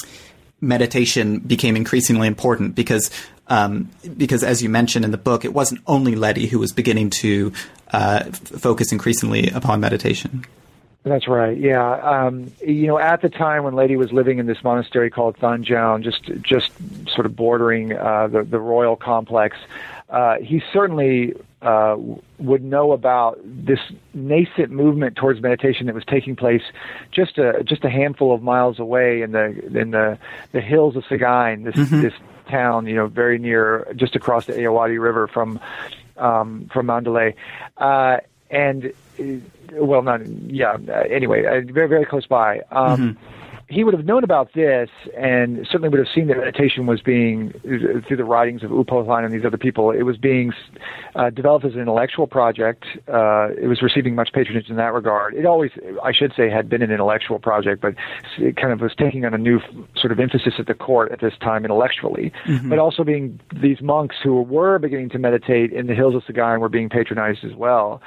[0.61, 3.11] meditation became increasingly important because
[3.47, 7.09] um, because as you mentioned in the book it wasn't only Ledi who was beginning
[7.09, 7.51] to
[7.91, 10.45] uh, f- focus increasingly upon meditation
[11.03, 11.57] that's right.
[11.57, 11.95] Yeah.
[11.95, 16.01] Um, you know, at the time when Ledi was living in this monastery called Sankyaung,
[16.01, 16.71] just just
[17.09, 19.57] sort of bordering uh, the the royal complex,
[20.13, 21.97] uh, he certainly uh,
[22.37, 23.79] would know about this
[24.13, 26.61] nascent movement towards meditation that was taking place
[27.11, 29.45] just a just a handful of miles away in the
[29.75, 30.19] in the
[30.51, 32.01] the hills of Sagaing, this mm-hmm.
[32.01, 32.13] this
[32.47, 35.59] town, you know, very near just across the Ayeyarwady River from
[36.17, 37.33] um, from Mandalay,
[37.77, 38.17] uh,
[38.51, 39.23] and uh,
[39.83, 40.77] well, not yeah.
[41.09, 42.59] Anyway, uh, very very close by.
[42.69, 46.85] Um, mm-hmm he would have known about this and certainly would have seen that meditation
[46.85, 50.53] was being, through the writings of U and these other people, it was being
[51.15, 52.85] uh, developed as an intellectual project.
[53.07, 55.33] Uh, it was receiving much patronage in that regard.
[55.33, 55.71] It always,
[56.03, 57.95] I should say, had been an intellectual project, but
[58.37, 59.59] it kind of was taking on a new
[59.95, 62.69] sort of emphasis at the court at this time intellectually, mm-hmm.
[62.69, 66.59] but also being these monks who were beginning to meditate in the hills of Sagaing
[66.59, 68.01] were being patronized as well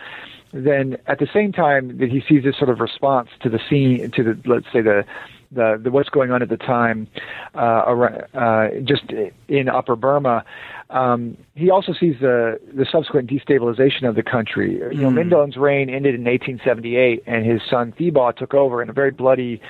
[0.53, 4.11] then at the same time that he sees this sort of response to the scene,
[4.13, 5.05] to the let's say the
[5.51, 7.09] the, the what's going on at the time,
[7.55, 9.05] uh, uh, just
[9.49, 10.45] in Upper Burma.
[10.89, 14.75] Um, he also sees the the subsequent destabilization of the country.
[14.75, 15.17] You know, mm.
[15.17, 19.61] Mindon's reign ended in 1878, and his son Thibaw took over in a very bloody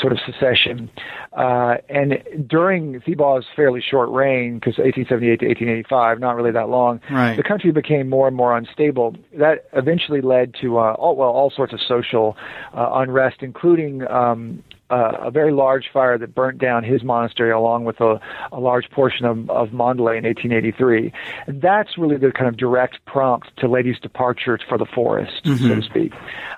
[0.00, 0.90] sort of secession.
[1.34, 7.00] Uh, and during Thibaw's fairly short reign, because 1878 to 1885, not really that long,
[7.10, 7.36] right.
[7.36, 9.14] the country became more and more unstable.
[9.38, 12.34] That eventually led to uh, all, well all sorts of social
[12.72, 17.84] uh, unrest, including um, uh, a very large fire that burnt down his monastery along
[17.84, 18.20] with a,
[18.52, 21.12] a large portion of, of Mandalay in 1883.
[21.46, 25.66] And that's really the kind of direct prompt to Ledi's departure for the forest, mm-hmm.
[25.66, 26.12] so to speak.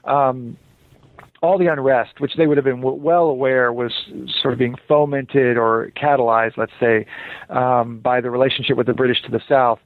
[0.04, 0.56] Um,
[1.42, 3.92] all the unrest, which they would have been well aware was
[4.40, 7.06] sort of being fomented or catalyzed, let's say,
[7.50, 9.78] um, by the relationship with the British to the south,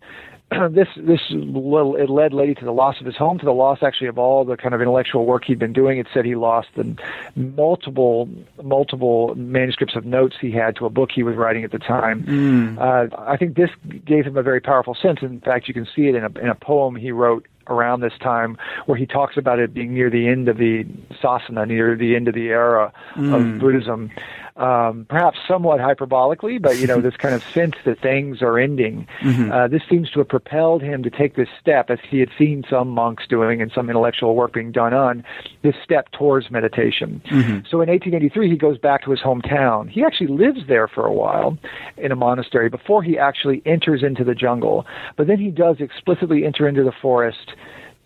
[0.70, 3.82] this this little, it led Ledi to the loss of his home, to the loss
[3.82, 5.98] actually of all the kind of intellectual work he'd been doing.
[5.98, 6.96] It said he lost the
[7.36, 8.28] multiple
[8.62, 12.24] multiple manuscripts of notes he had to a book he was writing at the time.
[12.24, 12.78] Mm.
[12.78, 13.70] Uh, I think this
[14.06, 15.18] gave him a very powerful sense.
[15.22, 18.14] In fact, you can see it in a in a poem he wrote around this
[18.22, 18.56] time
[18.86, 20.84] where he talks about it being near the end of the
[21.22, 23.34] sasana, near the end of the era mm.
[23.34, 24.10] of Buddhism
[24.58, 29.06] um, perhaps somewhat hyperbolically, but you know this kind of sense that things are ending.
[29.22, 29.52] Mm-hmm.
[29.52, 32.64] Uh, this seems to have propelled him to take this step, as he had seen
[32.68, 35.24] some monks doing and some intellectual work being done on
[35.62, 37.22] this step towards meditation.
[37.26, 37.60] Mm-hmm.
[37.70, 39.88] So in 1883, he goes back to his hometown.
[39.88, 41.56] He actually lives there for a while
[41.96, 44.86] in a monastery before he actually enters into the jungle.
[45.16, 47.52] But then he does explicitly enter into the forest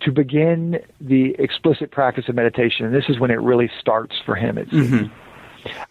[0.01, 2.85] to begin the explicit practice of meditation.
[2.85, 4.57] And this is when it really starts for him.
[4.57, 4.89] It seems.
[4.89, 5.22] Mm-hmm.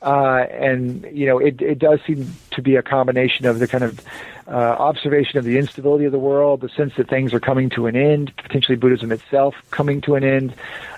[0.00, 3.84] Uh, and you know, it it does seem to be a combination of the kind
[3.84, 4.00] of
[4.48, 7.86] uh, observation of the instability of the world, the sense that things are coming to
[7.86, 10.54] an end, potentially Buddhism itself coming to an end,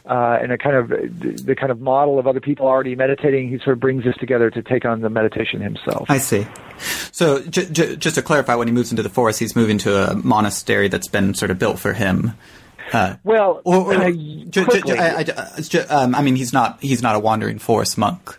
[0.06, 3.48] uh, and a kind of the kind of model of other people already meditating.
[3.50, 6.10] He sort of brings this together to take on the meditation himself.
[6.10, 6.46] I see.
[7.12, 10.10] So, j- j- just to clarify, when he moves into the forest, he's moving to
[10.10, 12.32] a monastery that's been sort of built for him.
[12.92, 14.64] Uh, well, or, or, uh, j-
[14.98, 18.36] I, I, um, I mean, he's not he's not a wandering forest monk.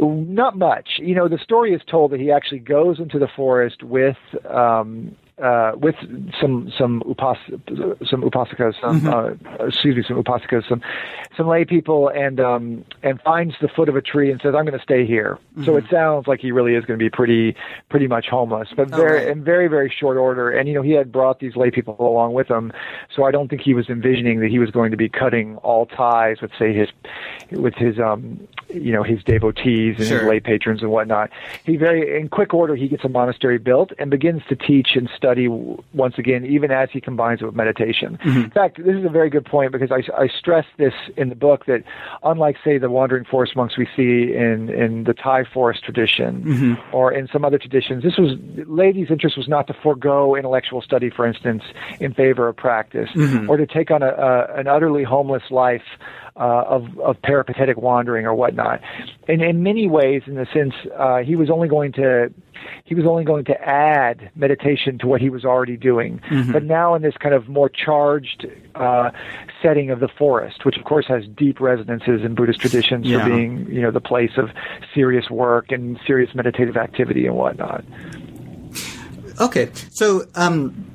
[0.00, 0.98] Not much.
[0.98, 4.16] You know, the story is told that he actually goes into the forest with
[4.48, 5.96] um, uh, with
[6.40, 7.36] some some upas
[8.08, 9.62] some upasakas, some mm-hmm.
[9.62, 10.80] uh, excuse me, some upasakas, some
[11.36, 14.64] some lay people, and um, and finds the foot of a tree and says, "I'm
[14.64, 15.64] going to stay here." Mm-hmm.
[15.64, 17.56] So it sounds like he really is going to be pretty
[17.88, 19.32] pretty much homeless, but very okay.
[19.32, 20.50] in very very short order.
[20.50, 22.72] And you know, he had brought these lay people along with him,
[23.14, 25.86] so I don't think he was envisioning that he was going to be cutting all
[25.86, 26.88] ties with say his
[27.50, 30.20] with his um you know his devotees and sure.
[30.20, 31.30] his lay patrons and whatnot.
[31.64, 35.08] He very in quick order he gets a monastery built and begins to teach and
[35.24, 38.18] study once again, even as he combines it with meditation.
[38.24, 38.40] Mm-hmm.
[38.42, 41.34] In fact, this is a very good point because I, I stress this in the
[41.34, 41.82] book that
[42.22, 46.94] unlike, say, the wandering forest monks we see in, in the Thai forest tradition mm-hmm.
[46.94, 48.32] or in some other traditions, this was
[48.66, 51.62] Ledi's interest was not to forego intellectual study, for instance,
[52.00, 53.48] in favor of practice, mm-hmm.
[53.48, 55.88] or to take on a, a, an utterly homeless life
[56.36, 58.80] uh, of, of peripatetic wandering or whatnot.
[59.28, 62.32] And in many ways, in the sense, uh, he was only going to
[62.84, 66.20] he was only going to add meditation to what he was already doing.
[66.30, 66.52] Mm-hmm.
[66.52, 69.10] But now in this kind of more charged uh,
[69.62, 73.22] setting of the forest, which of course has deep resonances in Buddhist traditions yeah.
[73.22, 74.50] for being, you know, the place of
[74.94, 77.84] serious work and serious meditative activity and whatnot.
[79.40, 80.90] Okay, so um,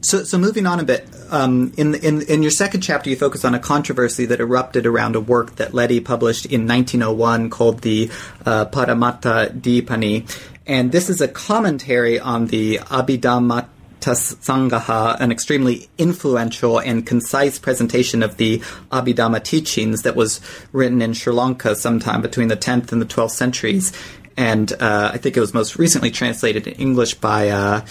[0.00, 3.44] so so moving on a bit, um, in, in, in your second chapter, you focus
[3.44, 8.10] on a controversy that erupted around a work that Ledi published in 1901 called the
[8.44, 10.28] uh, Paramattha Dipani.
[10.66, 13.66] And this is a commentary on the Abhidhamma
[14.00, 18.58] Sangaha, an extremely influential and concise presentation of the
[18.90, 20.40] Abhidhamma teachings that was
[20.72, 23.92] written in Sri Lanka sometime between the 10th and the 12th centuries.
[24.36, 27.84] And uh, I think it was most recently translated in English by uh,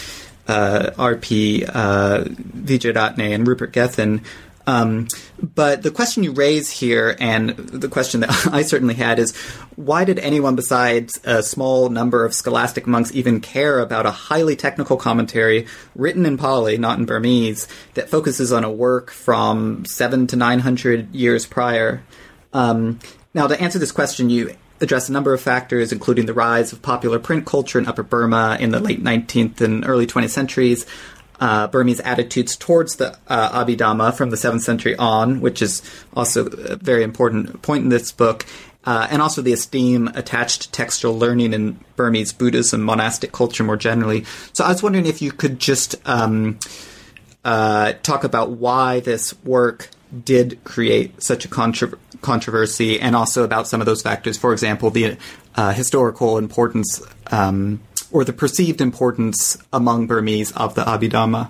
[0.50, 1.66] uh, R.P.
[1.66, 4.22] Uh, and Rupert Gethin.
[4.68, 5.08] Um,
[5.42, 9.36] but the question you raise here, and the question that I certainly had, is
[9.76, 14.56] why did anyone besides a small number of scholastic monks even care about a highly
[14.56, 20.28] technical commentary written in Pali, not in Burmese, that focuses on a work from seven
[20.28, 22.04] to nine hundred years prior?
[22.54, 23.00] Um,
[23.34, 26.82] now, to answer this question, you address a number of factors, including the rise of
[26.82, 30.86] popular print culture in Upper Burma in the late 19th and early 20th centuries,
[31.40, 35.82] uh, Burmese attitudes towards the uh, Abhidhamma from the 7th century on, which is
[36.14, 38.46] also a very important point in this book,
[38.86, 43.78] uh, and also the esteem attached to textual learning in Burmese Buddhism, monastic culture more
[43.78, 44.26] generally.
[44.54, 46.60] So I was wondering if you could just um,
[47.44, 49.90] uh, talk about why this work
[50.26, 54.38] did create such a contra- controversy, and also about some of those factors.
[54.38, 55.18] For example, the
[55.56, 57.02] uh, historical importance
[57.32, 57.82] um,
[58.12, 61.50] or the perceived importance among Burmese of the Abhidhamma.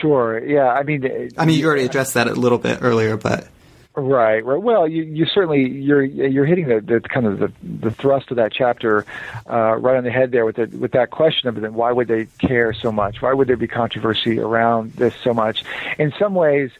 [0.00, 0.44] Sure.
[0.44, 0.68] Yeah.
[0.68, 3.48] I mean, I mean, you already addressed that a little bit earlier, but.
[3.96, 4.62] Right, right.
[4.62, 8.36] Well, you, you certainly you're you're hitting the, the kind of the, the thrust of
[8.36, 9.04] that chapter
[9.48, 12.06] uh, right on the head there with the, with that question of then why would
[12.06, 13.20] they care so much?
[13.20, 15.64] Why would there be controversy around this so much?
[15.98, 16.70] In some ways,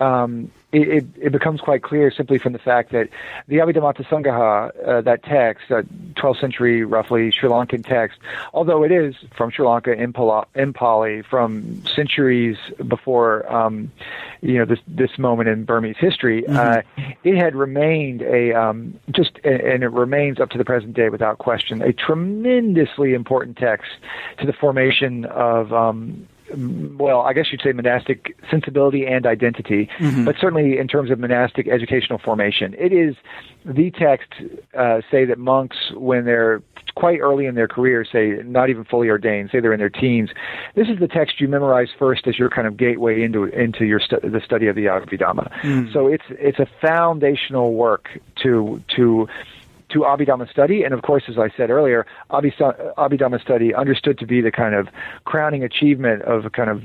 [0.00, 3.08] um, it, it, it, becomes quite clear simply from the fact that
[3.48, 8.18] the Abhidhamma Sangaha, uh, that text, that 12th century roughly Sri Lankan text,
[8.54, 12.56] although it is from Sri Lanka in, Pala, in Pali from centuries
[12.86, 13.90] before, um,
[14.42, 16.56] you know, this this moment in Burmese history, mm-hmm.
[16.56, 21.08] uh, it had remained a um, just, and it remains up to the present day
[21.08, 23.90] without question, a tremendously important text
[24.38, 26.26] to the formation of um,
[26.56, 30.24] well, I guess you'd say monastic sensibility and identity, mm-hmm.
[30.24, 32.74] but certainly in terms of monastic educational formation.
[32.78, 33.16] It is
[33.64, 34.32] the text,
[34.76, 36.62] uh, say that monks, when they're
[36.94, 40.30] quite early in their career, say not even fully ordained, say they're in their teens,
[40.74, 44.00] this is the text you memorize first as your kind of gateway into into your
[44.00, 45.50] stu- the study of the Abhidhamma.
[45.62, 45.92] Mm.
[45.92, 48.08] So it's it's a foundational work
[48.42, 49.28] to to
[49.90, 50.82] to Abhidhamma study.
[50.84, 54.88] And of course, as I said earlier, Abhidhamma study understood to be the kind of
[55.24, 56.82] crowning achievement of kind of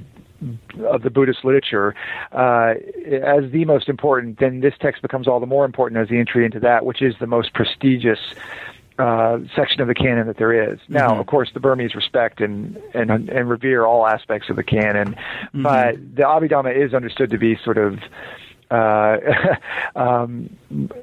[0.85, 1.95] of the Buddhist literature
[2.33, 2.73] uh,
[3.23, 6.43] as the most important, then this text becomes all the more important as the entry
[6.45, 8.19] into that, which is the most prestigious
[8.99, 10.79] uh, section of the canon that there is.
[10.89, 11.21] Now, Mm-hmm.
[11.21, 15.63] of course, the Burmese respect and, and and revere all aspects of the canon, Mm-hmm.
[15.63, 17.99] but the Abhidhamma is understood to be sort of
[18.71, 19.17] uh,
[19.95, 20.49] um,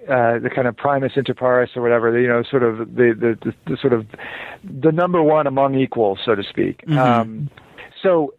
[0.09, 2.85] uh, the kind of primus inter pares or whatever, you know, sort of the,
[3.19, 4.07] the, the, the sort of
[4.65, 6.89] the number one among equals, so to speak.
[6.91, 7.51] Um,
[8.03, 8.35] so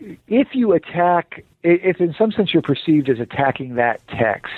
[0.00, 4.52] if you attack, if in some sense you're perceived as attacking that text,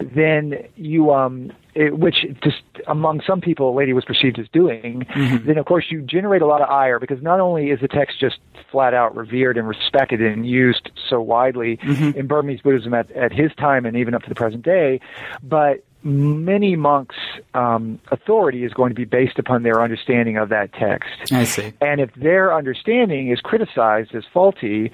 [0.00, 5.06] then you, um, it, which just among some people, a Ledi was perceived as doing,
[5.14, 8.18] then of course you generate a lot of ire because not only is the text
[8.18, 8.38] just
[8.70, 11.78] flat out revered and respected and used so widely
[12.16, 15.00] in Burmese Buddhism at, at his time and even up to the present day,
[15.42, 17.16] but many monks'
[17.54, 21.10] um, authority is going to be based upon their understanding of that text.
[21.30, 21.72] I see.
[21.80, 24.90] And if their understanding is criticized as faulty,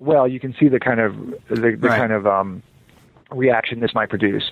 [0.00, 1.14] well, you can see the kind of
[1.48, 1.98] the, the Right.
[1.98, 2.62] kind of um,
[3.30, 4.50] reaction this might produce.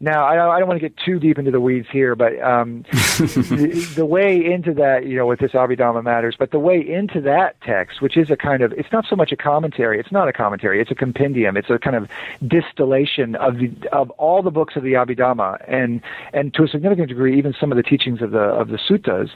[0.00, 2.40] Now, I don't, I don't want to get too deep into the weeds here, but
[2.42, 6.80] um, the, the way into that, you know, with this Abhidhamma matters, but the way
[6.80, 10.10] into that text, which is a kind of, it's not so much a commentary, it's
[10.10, 12.08] not a commentary, it's a compendium, it's a kind of
[12.46, 16.00] distillation of the of all the books of the Abhidhamma, and
[16.32, 19.30] and to a significant degree, even some of the teachings of the of the suttas.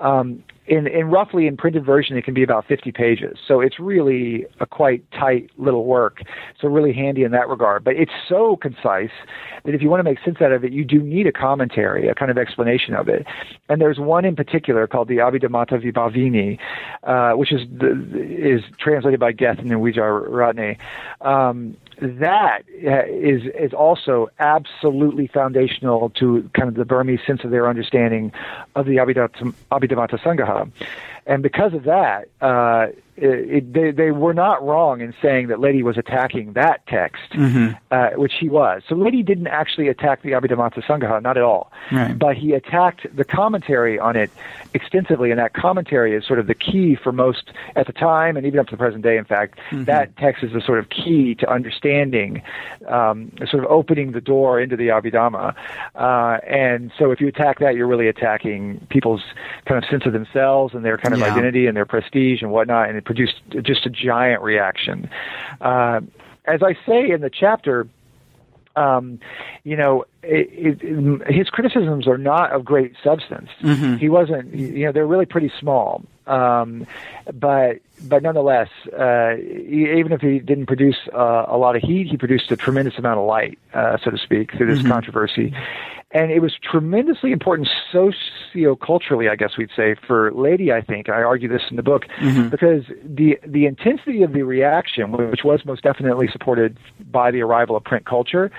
[0.00, 3.38] Um, in, in roughly in printed version, it can be about 50 pages.
[3.46, 6.22] So it's really a quite tight little work.
[6.60, 7.84] So really handy in that regard.
[7.84, 9.10] But it's so concise
[9.64, 12.08] that if you want to make sense out of it, you do need a commentary,
[12.08, 13.26] a kind of explanation of it.
[13.68, 16.58] And there's one in particular called the Abhidhammattha Vibhavini,
[17.04, 17.92] uh, which is the,
[18.22, 20.78] is translated by Gethin and Wijeratne.
[21.20, 27.50] Um, that uh, is is also absolutely foundational to kind of the Burmese sense of
[27.50, 28.32] their understanding
[28.74, 30.64] of the Abhidhamma Sangaha uh,
[31.26, 35.58] and because of that, uh, it, it, they, they were not wrong in saying that
[35.58, 37.22] Ledi was attacking that text,
[37.90, 38.82] uh, which he was.
[38.88, 41.72] So Ledi didn't actually attack the Abhidhammattha Sangaha, not at all.
[41.90, 42.16] Right.
[42.16, 44.30] But he attacked the commentary on it
[44.74, 48.46] extensively, and that commentary is sort of the key for most, at the time, and
[48.46, 51.34] even up to the present day, in fact, that text is the sort of key
[51.36, 52.42] to understanding,
[52.88, 55.54] um, sort of opening the door into the Abhidhamma.
[55.94, 59.22] Uh, and so if you attack that, you're really attacking people's
[59.64, 61.32] kind of sense of themselves and their kind of Yeah.
[61.32, 65.08] identity and their prestige and whatnot, and it produced just a giant reaction.
[65.60, 66.00] Uh,
[66.46, 67.88] as I say in the chapter,
[68.76, 69.18] um,
[69.64, 73.48] you know, it, it, his criticisms are not of great substance.
[73.98, 76.02] He wasn't, you know, they're really pretty small.
[76.26, 76.86] Um,
[77.32, 82.16] but but nonetheless, uh, even if he didn't produce uh, a lot of heat, he
[82.16, 85.54] produced a tremendous amount of light, uh, so to speak, through this controversy.
[86.12, 90.72] And it was tremendously important socio-culturally, I guess we'd say, for Ledi.
[90.72, 92.06] I think I argue this in the book
[92.50, 96.78] because the the intensity of the reaction, which was most definitely supported
[97.10, 98.50] by the arrival of print culture,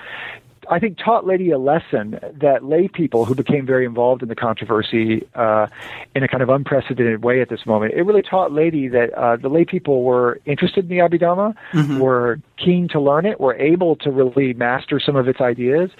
[0.70, 4.34] I think taught Ledi a lesson that lay people who became very involved in the
[4.34, 5.66] controversy uh,
[6.14, 7.94] in a kind of unprecedented way at this moment.
[7.94, 11.54] It really taught Ledi that uh, the lay people were interested in the Abhidhamma,
[11.98, 15.90] were keen to learn it, were able to really master some of its ideas,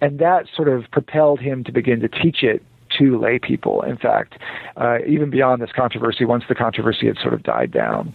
[0.00, 2.62] and that sort of propelled him to begin to teach it
[2.98, 3.82] to lay people.
[3.82, 4.38] In fact,
[4.76, 8.14] uh, even beyond this controversy, once the controversy had sort of died down.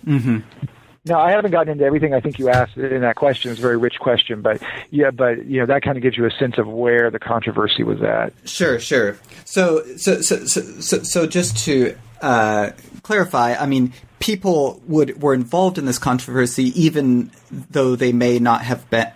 [1.06, 3.52] Now, I haven't gotten into everything I think you asked in that question.
[3.52, 6.26] It's a very rich question, but yeah, but you know that kind of gives you
[6.26, 8.32] a sense of where the controversy was at.
[8.46, 9.18] Sure, sure.
[9.44, 12.72] So, so, so, so, so, so just to uh,
[13.04, 18.62] clarify, I mean, people would were involved in this controversy, even though they may not
[18.62, 19.12] have been.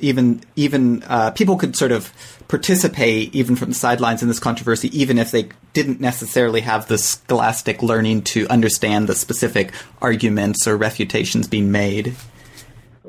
[0.00, 2.10] Even, even uh, people could sort of
[2.48, 6.96] participate, even from the sidelines, in this controversy, even if they didn't necessarily have the
[6.96, 12.16] scholastic learning to understand the specific arguments or refutations being made.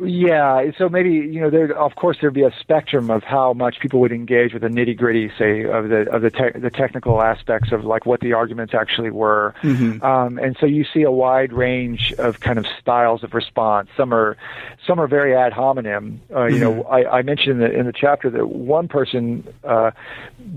[0.01, 1.77] Yeah, so maybe you know there.
[1.77, 4.95] Of course, there'd be a spectrum of how much people would engage with the nitty
[4.97, 8.73] gritty, say, of the of the te- the technical aspects of like what the arguments
[8.73, 9.53] actually were.
[9.63, 13.89] Um, and so you see a wide range of kind of styles of response.
[13.97, 14.37] Some are
[14.85, 16.21] some are very ad hominem.
[16.33, 19.91] Uh, you know, I, I mentioned in the, in the chapter that one person uh,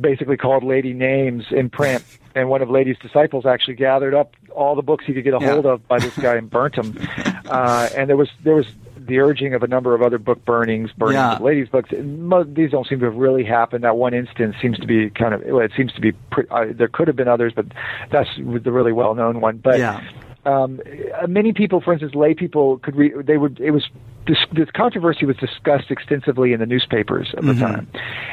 [0.01, 2.05] basically called Ledi names in print.
[2.35, 5.39] And one of Ledi's disciples actually gathered up all the books he could get a
[5.39, 5.53] Yeah.
[5.53, 6.99] hold of by this guy and burnt them.
[7.45, 8.65] Uh, and there was there was
[9.07, 11.37] the urging of a number of other book burnings, burning Yeah.
[11.37, 11.91] of Ledi's books.
[11.91, 13.85] These don't seem to have really happened.
[13.85, 15.43] That one instance seems to be kind of.
[15.45, 16.13] Well, it seems to be.
[16.31, 17.67] Pre- uh, there could have been others, but
[18.11, 19.59] that's the really well known one.
[19.59, 20.01] But Yeah.
[20.47, 20.81] um,
[21.21, 23.27] uh, many people, for instance, lay people could read.
[23.27, 23.61] They would.
[23.61, 23.89] It was
[24.27, 27.61] this, this controversy was discussed extensively in the newspapers at the Mm-hmm.
[27.61, 27.89] time,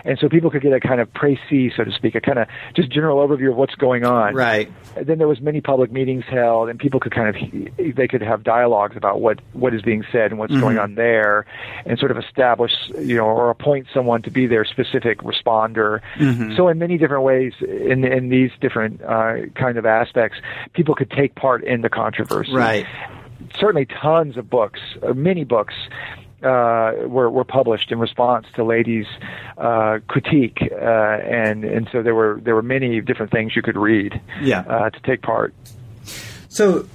[0.05, 2.47] and so people could get a kind of précis, so to speak, a kind of
[2.75, 4.33] just general overview of what's going on.
[4.33, 4.71] Right.
[4.95, 8.21] And then there was many public meetings held, and people could kind of they could
[8.21, 11.45] have dialogues about what what is being said and what's going on there,
[11.85, 15.99] and sort of establish you know or appoint someone to be their specific responder.
[16.55, 20.37] So in many different ways, in in these different uh, kind of aspects,
[20.73, 22.85] people could take part in the controversy Right.
[23.57, 25.73] Certainly tons of books, uh, many books.
[26.41, 29.07] Uh, were were published in response to Ledi's
[29.57, 33.75] uh, critique, uh, and and so there were there were many different things you could
[33.75, 34.61] read Yeah.
[34.61, 35.53] uh, to take part.
[36.47, 36.87] So,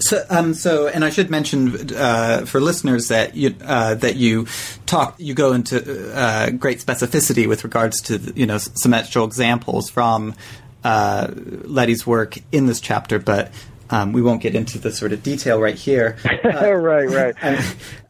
[0.00, 4.46] so, um, so, and I should mention uh, for listeners that you uh, that you
[4.84, 9.88] talk, you go into uh, great specificity with regards to you know some actual examples
[9.88, 10.34] from
[10.84, 13.50] uh, Ledi's work in this chapter, but.
[13.92, 16.16] Um, we won't get into the sort of detail right here.
[16.44, 17.34] right, right.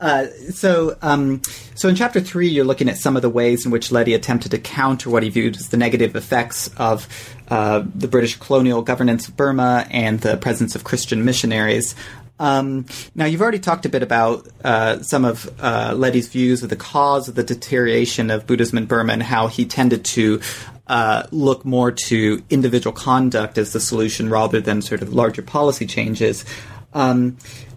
[0.01, 1.43] Uh, so, um,
[1.75, 4.53] so in chapter three, you're looking at some of the ways in which Ledi attempted
[4.53, 7.09] to counter what he viewed as the negative effects of
[7.49, 11.97] uh, the British colonial governance of Burma and the presence of Christian missionaries.
[12.39, 16.71] Um, now, you've already talked a bit about uh, some of uh, Ledi's views of
[16.71, 20.41] the cause of the deterioration of Buddhism in Burma and how he tended to
[20.87, 25.87] uh, look more to individual conduct as the solution rather than sort of larger policy
[25.87, 26.45] changes.
[26.93, 27.37] Um,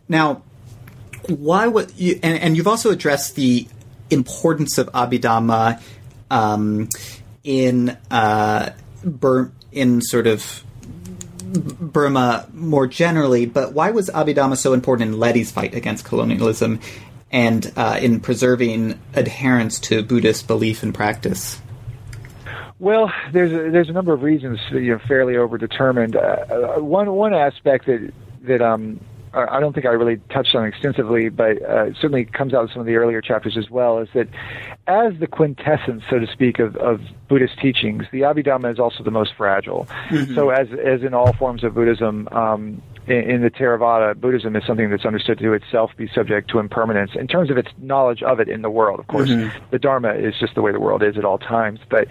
[0.09, 0.43] now,
[1.27, 2.19] why would you?
[2.21, 3.67] And, and you've also addressed the
[4.09, 5.81] importance of Abhidhamma
[6.29, 6.89] um,
[7.43, 8.71] in uh,
[9.03, 10.63] Bur- in sort of
[11.43, 13.45] Burma more generally.
[13.45, 16.79] But why was Abhidhamma so important in Ledi's fight against colonialism
[17.31, 21.61] and uh, in preserving adherence to Buddhist belief and practice?
[22.79, 26.15] Well, there's a, there's a number of reasons, you know, fairly overdetermined.
[26.15, 28.11] Uh, uh, one one aspect that
[28.43, 28.99] that um
[29.35, 32.79] I don't think I really touched on extensively, but uh, certainly comes out in some
[32.79, 34.29] of the earlier chapters as well, is that
[34.87, 39.11] as the quintessence, so to speak, of, of Buddhist teachings, the Abhidhamma is also the
[39.11, 39.87] most fragile.
[40.33, 44.63] So, as as in all forms of Buddhism, um, in, in the Theravada, Buddhism is
[44.65, 48.39] something that's understood to itself be subject to impermanence in terms of its knowledge of
[48.39, 48.99] it in the world.
[48.99, 49.29] Of course,
[49.71, 52.07] the Dharma is just the way the world is at all times, but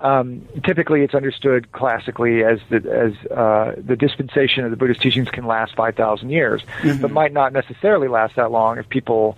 [0.00, 5.28] um, typically it's understood classically as the as uh, the dispensation of the Buddhist teachings
[5.30, 6.62] can last five thousand years,
[7.00, 9.36] but might not necessarily last that long if people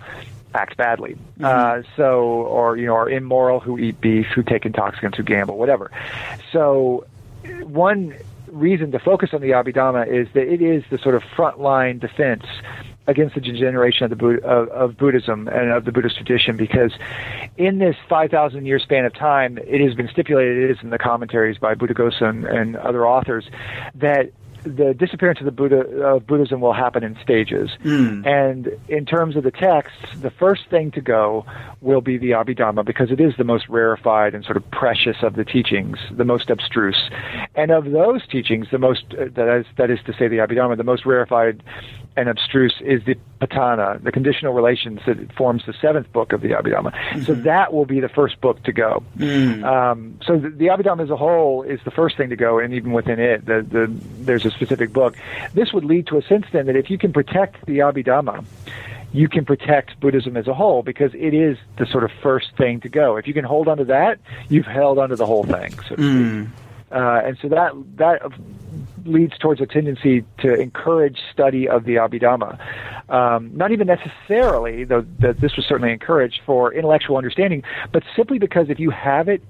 [0.53, 1.15] act badly.
[1.41, 5.57] Uh, so, or you know, are immoral, who eat beef, who take intoxicants, who gamble,
[5.57, 5.91] whatever.
[6.51, 7.05] So,
[7.61, 8.13] one
[8.51, 12.45] reason to focus on the Abhidhamma is that it is the sort of frontline defense
[13.07, 16.93] against the degeneration of the of, of Buddhism and of the Buddhist tradition, because
[17.57, 20.99] in this 5,000 year span of time, it has been stipulated, it is in the
[20.99, 23.49] commentaries by Buddhaghosa and, and other authors,
[23.95, 24.31] that
[24.75, 27.69] the disappearance of the Buddha of Buddhism will happen in stages.
[28.25, 31.45] And in terms of the texts, the first thing to go
[31.81, 35.35] will be the Abhidharma because it is the most rarefied and sort of precious of
[35.35, 37.09] the teachings, the most abstruse.
[37.55, 40.77] And of those teachings, the most uh, that is that is to say the Abhidharma,
[40.77, 41.63] the most rarefied
[42.19, 46.49] and abstruse is the Patthana, the conditional relations that forms the seventh book of the
[46.49, 46.91] Abhidhamma.
[47.25, 47.43] So mm-hmm.
[47.43, 49.01] that will be the first book to go.
[49.17, 49.63] Mm.
[49.63, 52.73] Um, so the, the Abhidhamma as a whole is the first thing to go, and
[52.73, 53.87] even within it, the, the,
[54.19, 55.15] there's a specific book.
[55.53, 58.43] This would lead to a sense then that if you can protect the Abhidhamma,
[59.13, 62.81] you can protect Buddhism as a whole because it is the sort of first thing
[62.81, 63.15] to go.
[63.15, 65.71] If you can hold onto that, you've held onto the whole thing.
[65.87, 66.03] So to speak.
[66.03, 66.49] Mm.
[66.91, 68.21] Uh, and so that that
[69.05, 72.59] leads towards a tendency to encourage study of the Abhidhamma.
[73.09, 78.39] Um, not even necessarily, though that this was certainly encouraged for intellectual understanding, but simply
[78.39, 79.41] because if you have it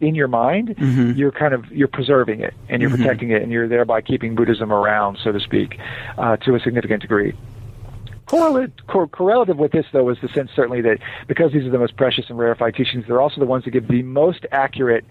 [0.00, 0.74] in your mind,
[1.16, 4.72] you're kind of you're preserving it and you're protecting it, and you're thereby keeping Buddhism
[4.72, 5.78] around, so to speak,
[6.18, 7.32] uh, to a significant degree.
[8.26, 10.98] Correlate, cor- correlative with this, though, is the sense certainly that
[11.28, 13.86] because these are the most precious and rarefied teachings, they're also the ones that give
[13.88, 15.04] the most accurate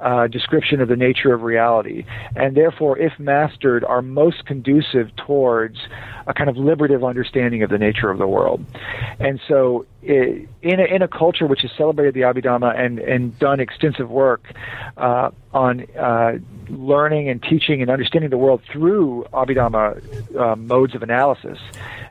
[0.00, 2.04] uh, description of the nature of reality,
[2.34, 5.78] and therefore, if mastered, are most conducive towards
[6.26, 8.64] a kind of liberative understanding of the nature of the world.
[9.18, 13.38] And so, i in a, in a culture which has celebrated the Abhidhamma and, and
[13.38, 14.42] done extensive work
[14.96, 21.02] uh, on uh, learning and teaching and understanding the world through Abhidhamma uh, modes of
[21.02, 21.58] analysis,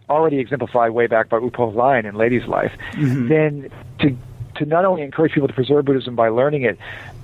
[0.09, 4.17] already exemplified way back by U Hpo Hlaing in Ledi's Life, then to
[4.55, 6.77] to not only encourage people to preserve Buddhism by learning it,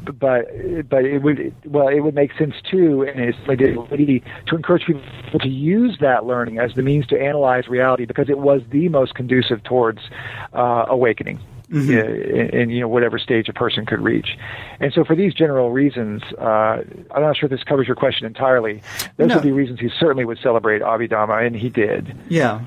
[0.06, 0.45] but
[0.89, 5.02] but it would well it would make sense too, and it's like to encourage people
[5.39, 9.16] to use that learning as the means to analyze reality because it was the most
[9.16, 9.99] conducive towards
[10.54, 11.39] uh, awakening.
[11.72, 11.91] Mm-hmm.
[11.93, 14.38] In, in you know whatever stage a person could reach,
[14.82, 16.84] and so for these general reasons, uh,
[17.16, 18.82] I'm not sure if this covers your question entirely.
[19.16, 19.36] Those No.
[19.36, 22.14] would be reasons he certainly would celebrate Abhidhamma, and he did.
[22.28, 22.60] Yeah.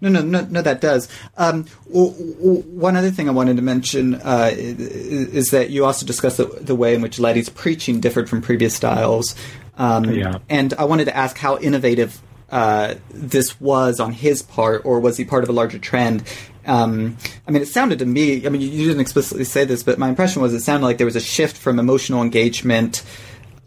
[0.00, 0.62] No, no, no, no.
[0.62, 1.08] That does.
[1.36, 6.06] Um, w- w- one other thing I wanted to mention uh, is, that you also
[6.06, 9.34] discussed the, the, way in which Ledi's preaching differed from previous styles.
[9.76, 10.38] Um, yeah.
[10.48, 12.20] And I wanted to ask how innovative
[12.50, 16.22] uh, this was on his part, or was he part of a larger trend?
[16.66, 17.16] Um,
[17.48, 18.46] I mean, it sounded to me.
[18.46, 21.06] I mean, you didn't explicitly say this, but my impression was it sounded like there
[21.06, 23.02] was a shift from emotional engagement.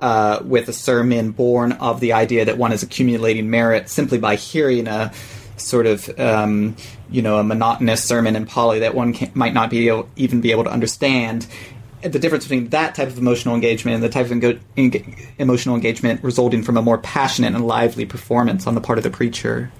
[0.01, 4.35] Uh, with a sermon born of the idea that one is accumulating merit simply by
[4.35, 5.11] hearing a
[5.57, 6.75] sort of um,
[7.09, 10.41] you know a monotonous sermon in Pali that one can, might not be able, even
[10.41, 11.47] be able to understand.
[12.01, 16.23] The difference between that type of emotional engagement and the type of enga- emotional engagement
[16.23, 19.71] resulting from a more passionate and lively performance on the part of the preacher.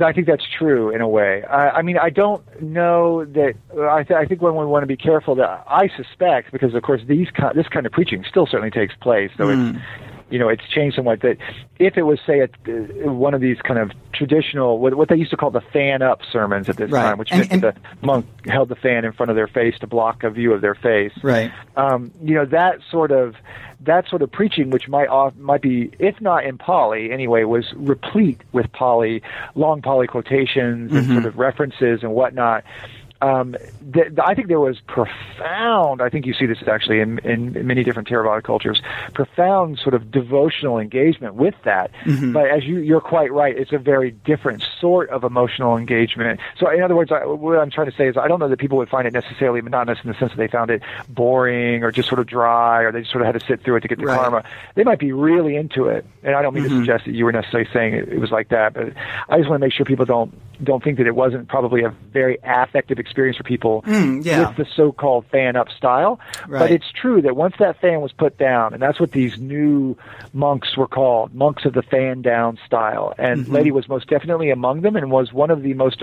[0.00, 1.42] I think that's true in a way.
[1.44, 3.54] I, I mean, I don't know that.
[3.76, 6.82] I, th- I think when we want to be careful that I suspect, because of
[6.82, 9.74] course these this kind of preaching still certainly takes place, though mm.
[9.74, 9.78] it's
[10.30, 11.20] you know it's changed somewhat.
[11.20, 11.36] That
[11.78, 15.30] if it was say a, one of these kind of traditional what, what they used
[15.30, 17.02] to call the fan up sermons at this right.
[17.02, 19.86] time, which meant and, the monk held the fan in front of their face to
[19.86, 21.12] block a view of their face.
[21.22, 21.52] Right.
[21.76, 23.34] Um, you know that sort of
[23.82, 27.72] that sort of preaching, which might off, might be, if not in Pali anyway, was
[27.74, 29.22] replete with Pali,
[29.54, 31.12] long Pali quotations and mm-hmm.
[31.14, 32.64] sort of references and whatnot
[33.22, 33.56] um,
[33.92, 36.00] th- I think there was profound.
[36.00, 38.80] I think you see this actually in, in many different Theravada cultures.
[39.12, 41.90] Profound sort of devotional engagement with that.
[42.04, 42.32] Mm-hmm.
[42.32, 46.40] But as you, you're quite right, it's a very different sort of emotional engagement.
[46.58, 48.58] So, in other words, I, what I'm trying to say is, I don't know that
[48.58, 51.92] people would find it necessarily monotonous in the sense that they found it boring or
[51.92, 53.88] just sort of dry, or they just sort of had to sit through it to
[53.88, 54.18] get the right.
[54.18, 54.44] karma.
[54.74, 56.74] They might be really into it, and I don't mean mm-hmm.
[56.74, 58.94] to suggest that you were necessarily saying it, it was like that, but
[59.28, 60.32] I just want to make sure people don't
[60.62, 64.48] don't think that it wasn't probably a very affective experience for people mm, yeah.
[64.48, 66.20] with the so-called fan up style.
[66.46, 66.60] Right.
[66.60, 69.96] But it's true that once that fan was put down, and that's what these new
[70.32, 73.56] monks were called, monks of the fan down style, and mm-hmm.
[73.56, 76.02] Ledi was most definitely among them, and was one of the most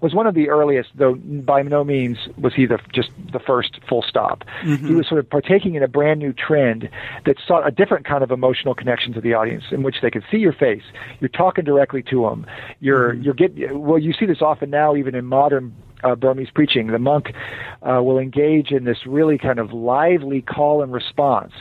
[0.00, 3.78] was one of the earliest, though by no means was he the just the first
[3.88, 4.44] full stop.
[4.62, 4.86] Mm-hmm.
[4.86, 6.88] He was sort of partaking in a brand new trend
[7.24, 10.24] that sought a different kind of emotional connection to the audience, in which they could
[10.30, 10.82] see your face,
[11.20, 12.46] you're talking directly to them,
[12.80, 13.22] you're mm-hmm.
[13.22, 13.98] you're get well.
[13.98, 15.74] You see this often now, even in modern
[16.04, 16.88] uh, Burmese preaching.
[16.88, 17.32] The monk
[17.82, 21.52] uh, will engage in this really kind of lively call and response,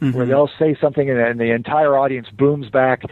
[0.00, 0.12] mm-hmm.
[0.12, 3.02] where they'll say something and, and the entire audience booms back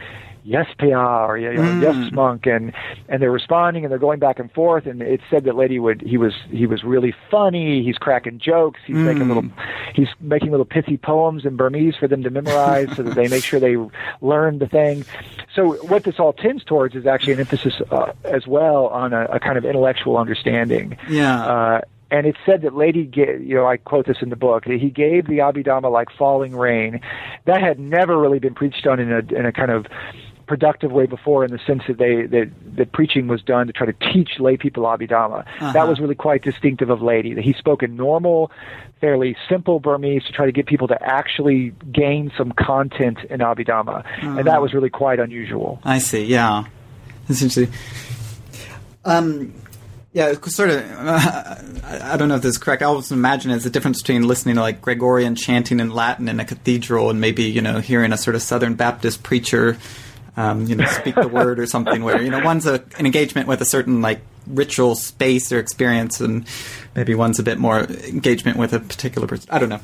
[0.50, 1.82] yes Pia or you know, mm.
[1.82, 2.72] yes monk and
[3.08, 6.02] and they're responding and they're going back and forth and it said that Ledi would
[6.02, 9.04] he was he was really funny he's cracking jokes he's mm.
[9.04, 9.44] making little
[9.94, 13.44] he's making little pithy poems in Burmese for them to memorize so that they make
[13.44, 13.76] sure they
[14.20, 15.04] learn the thing
[15.54, 19.26] so what this all tends towards is actually an emphasis uh, as well on a,
[19.26, 21.80] a, kind of intellectual understanding yeah uh,
[22.10, 24.64] and it said that Ledi, you know, I quote this in the book.
[24.64, 27.00] He gave the Abhidhamma like falling rain.
[27.44, 29.86] That had never really been preached on in a in a kind of
[30.50, 33.86] productive way before in the sense that they that, that preaching was done to try
[33.86, 35.46] to teach lay people Abhidhamma.
[35.46, 35.72] Uh-huh.
[35.72, 37.36] That was really quite distinctive of Ledi.
[37.36, 38.50] That he spoke in normal,
[39.00, 44.04] fairly simple Burmese to try to get people to actually gain some content in Abhidhamma,
[44.04, 44.38] uh-huh.
[44.38, 45.78] and that was really quite unusual.
[45.84, 46.24] I see.
[46.24, 46.64] Yeah,
[47.28, 47.72] that's interesting.
[49.04, 49.54] Um,
[50.12, 50.82] yeah, sort of.
[50.90, 51.54] Uh,
[52.12, 52.82] I don't know if this is correct.
[52.82, 56.40] I always imagine it's the difference between listening to like Gregorian chanting in Latin in
[56.40, 59.78] a cathedral and maybe you know hearing a sort of Southern Baptist preacher
[60.40, 63.46] um, you know, speak the word or something where, you know, one's a, an engagement
[63.46, 66.46] with a certain like ritual space or experience and
[66.96, 69.46] maybe one's a bit more engagement with a particular person.
[69.50, 69.80] I don't know.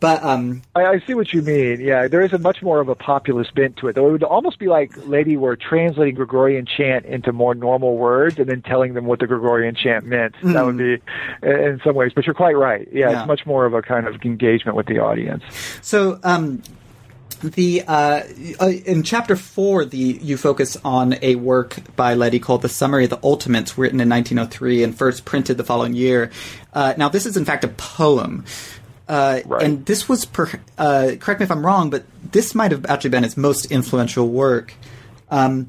[0.00, 1.80] But, um, I, I see what you mean.
[1.80, 2.08] Yeah.
[2.08, 4.08] There is a much more of a populist bent to it, though.
[4.08, 8.48] It would almost be like Ledi were translating Gregorian chant into more normal words and
[8.48, 10.34] then telling them what the Gregorian chant meant.
[10.42, 10.52] Mm.
[10.54, 11.00] That would be
[11.48, 12.88] in some ways, but you're quite right.
[12.90, 13.20] Yeah, yeah.
[13.20, 15.44] It's much more of a kind of engagement with the audience.
[15.80, 16.62] So, um,
[17.42, 18.22] the uh,
[18.60, 23.04] uh, in chapter four, the you focus on a work by Ledi called "The Summary
[23.04, 26.30] of the Ultimates," written in 1903 and first printed the following year.
[26.72, 28.44] Uh, now, this is in fact a poem.
[29.08, 29.62] Uh, right.
[29.62, 33.10] And this was, per, uh, correct me if I'm wrong, but this might have actually
[33.10, 34.74] been its most influential work.
[35.30, 35.68] Um,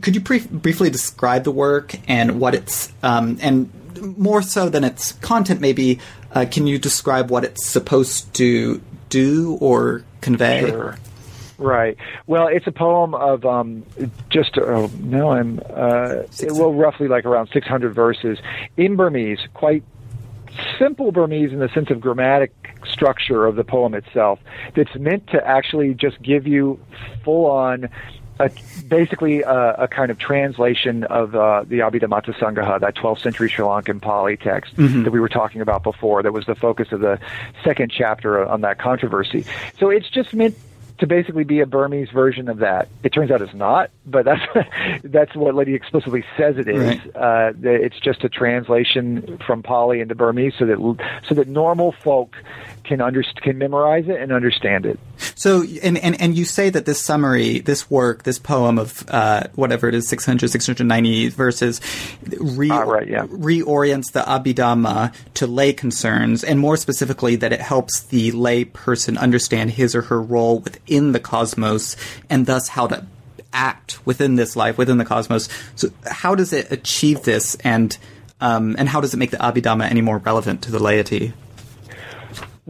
[0.00, 3.70] could you brief, briefly describe the work and what it's, um, and
[4.16, 6.00] more so than its content, maybe,
[6.32, 10.68] uh, can you describe what it's supposed to do or convey?
[10.68, 10.96] Sure.
[11.60, 11.98] Right.
[12.26, 13.84] Well, it's a poem of um,
[14.30, 18.38] just uh, no, I'm uh, well, roughly like around 600 verses
[18.78, 19.84] in Burmese, quite
[20.78, 22.54] simple Burmese in the sense of grammatic
[22.90, 24.40] structure of the poem itself.
[24.74, 26.80] That's meant to actually just give you
[27.24, 27.90] full on
[28.38, 28.50] a,
[28.88, 33.62] basically a, a, kind of translation of uh, the Abhidhammattha Sangaha, that 12th century Sri
[33.62, 35.02] Lankan Pali text mm-hmm.
[35.02, 37.18] that we were talking about before, that was the focus of the
[37.62, 39.44] second chapter on that controversy.
[39.78, 40.56] So it's just meant
[41.00, 42.88] to basically be a Burmese version of that.
[43.02, 44.42] It turns out it's not, but that's
[45.04, 46.80] that's what Ledi explicitly says it is.
[46.80, 47.16] Right.
[47.16, 50.78] Uh, that it's just a translation from Pali into Burmese, so that
[51.26, 52.36] so that normal folk
[52.90, 54.98] can under, can memorize it and understand it.
[55.36, 59.44] So, and, and, and you say that this summary, this work, this poem of uh,
[59.54, 61.80] whatever it is, 600, 690 verses,
[62.38, 63.26] re- Ah, right, yeah.
[63.26, 69.16] reorients the Abhidhamma to lay concerns, and more specifically, that it helps the lay person
[69.16, 71.96] understand his or her role within the cosmos,
[72.28, 73.06] and thus how to
[73.52, 75.48] act within this life, within the cosmos.
[75.76, 77.96] So, how does it achieve this, and
[78.40, 81.32] um, and how does it make the Abhidhamma any more relevant to the laity?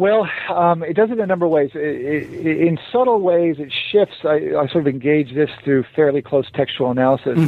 [0.01, 1.73] Well, um, it does it in a number of ways.
[1.75, 4.25] It, it, in subtle ways, it shifts.
[4.25, 7.39] I, I sort of engage this through fairly close textual analysis.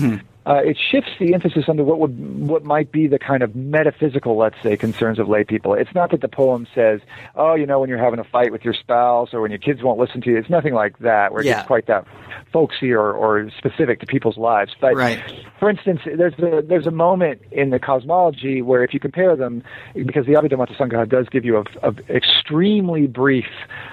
[0.44, 2.18] Uh, it shifts the emphasis onto what would
[2.48, 5.74] what might be the kind of metaphysical, let's say, concerns of lay people.
[5.74, 7.00] It's not that the poem says,
[7.36, 9.82] "Oh, you know, when you're having a fight with your spouse or when your kids
[9.82, 11.54] won't listen to you." It's nothing like that, where Yeah.
[11.54, 12.06] gets quite that
[12.52, 14.74] folksy or, or specific to people's lives.
[14.80, 15.20] But Right.
[15.60, 19.62] for instance, there's a there's a moment in the cosmology where if you compare them,
[19.94, 23.46] because the Abhidhamma Sangaha does give you a, a extremely brief,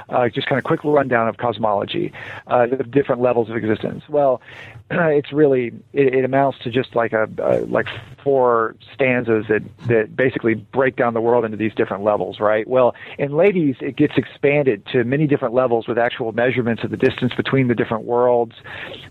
[0.09, 2.11] uh, just kind of quick rundown of cosmology,
[2.47, 4.03] uh, the different levels of existence.
[4.09, 4.41] Well,
[4.91, 7.87] it's really it, it amounts to just like a uh, like
[8.23, 12.67] four stanzas that that basically break down the world into these different levels, right?
[12.67, 16.97] Well, in Ledi's, it gets expanded to many different levels with actual measurements of the
[16.97, 18.55] distance between the different worlds.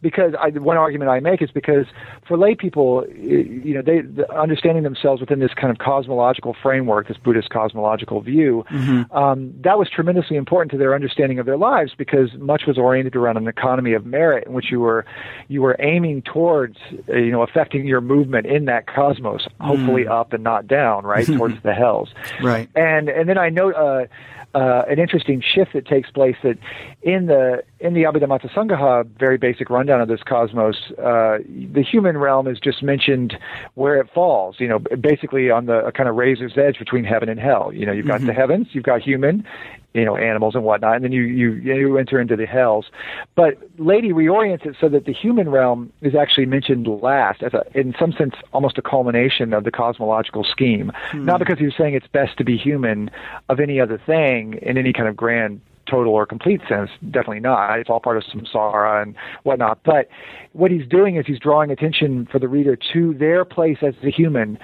[0.02, 1.86] Because I, one argument I make is because
[2.26, 7.08] for lay people, you know, they the, understanding themselves within this kind of cosmological framework,
[7.08, 8.64] this Buddhist cosmological view,
[9.12, 13.16] um, that was tremendously important to their understanding of their lives because much was oriented
[13.16, 15.04] around an economy of merit in which you were
[15.48, 16.76] you were aiming towards
[17.08, 21.26] uh, you know affecting your movement in that cosmos, hopefully up and not down, right
[21.36, 22.10] towards the hells.
[22.42, 22.68] Right.
[22.74, 24.06] And and then I note uh,
[24.54, 26.58] uh, an interesting shift that takes place that
[27.02, 31.38] in the in the Abhidhamma Sangaha, very basic rundown of this cosmos, uh,
[31.72, 33.36] the human realm is just mentioned
[33.74, 34.56] where it falls.
[34.58, 37.72] You know, basically on the a kind of razor's edge between heaven and hell.
[37.72, 39.46] You know, you've got the heavens, you've got human,
[39.94, 42.86] you know, animals and whatnot, and then you you you enter into the hells.
[43.34, 47.64] But Ledi reorients it so that the human realm is actually mentioned last, as a,
[47.74, 50.92] in some sense, almost a culmination of the cosmological scheme.
[51.10, 51.24] Hmm.
[51.24, 53.10] Not because you're saying it's best to be human
[53.48, 56.90] of any other thing in any kind of grand total or complete sense.
[57.10, 57.78] Definitely not.
[57.78, 59.80] It's all part of samsara and whatnot.
[59.84, 60.08] But
[60.52, 64.10] what he's doing is he's drawing attention for the reader to their place as a
[64.10, 64.58] human.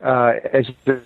[0.00, 1.02] Uh, as the,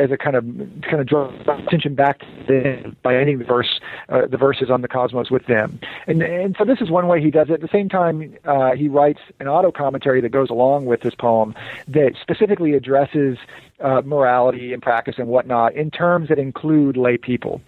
[0.00, 0.44] as a kind of
[0.82, 4.82] kind of draw attention back to them by ending the verse uh, the verses on
[4.82, 5.78] the cosmos with them.
[6.08, 7.52] And and so this is one way he does it.
[7.52, 11.14] At the same time uh, he writes an auto commentary that goes along with this
[11.14, 11.54] poem
[11.86, 13.38] that specifically addresses
[13.78, 17.60] uh, morality and practice and whatnot in terms that include lay people.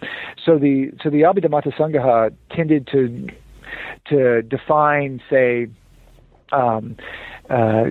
[0.44, 3.28] So the so the Abhidhamma Sangaha tended to
[4.08, 5.68] to define say
[6.50, 6.96] um,
[7.50, 7.84] uh,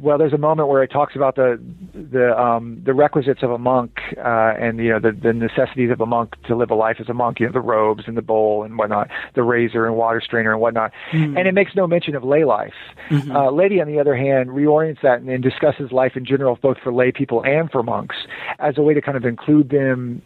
[0.00, 1.60] well, there's a moment where it talks about the
[1.94, 6.00] the um, the requisites of a monk uh, and you know the, the necessities of
[6.00, 7.40] a monk to live a life as a monk.
[7.40, 10.60] You know the robes and the bowl and whatnot, the razor and water strainer and
[10.60, 10.92] whatnot.
[11.36, 12.74] And it makes no mention of lay life.
[13.10, 16.78] Uh, Ledi, on the other hand, reorients that and, and discusses life in general, both
[16.78, 18.16] for lay people and for monks,
[18.58, 20.22] as a way to kind of include them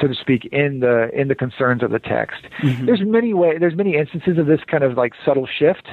[0.00, 2.42] so to speak, in the in the concerns of the text.
[2.86, 5.86] There's many way there's many instances of this kind of like subtle shift,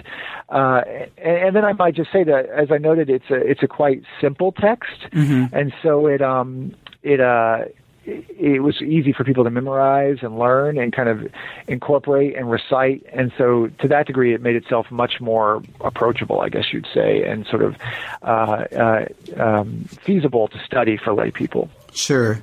[0.49, 0.81] uh,
[1.17, 3.67] and, and then I might just say that as I noted, it's a it's a
[3.67, 5.07] quite simple text,
[5.53, 7.65] and so it um it uh
[8.07, 11.27] it was easy for people to memorize and learn and kind of
[11.67, 13.03] incorporate and recite.
[13.11, 17.23] And so, to that degree, it made itself much more approachable, I guess you'd say,
[17.23, 17.75] and sort of
[18.21, 19.05] uh, uh,
[19.37, 21.69] um, feasible to study for lay people.
[21.93, 22.39] Sure.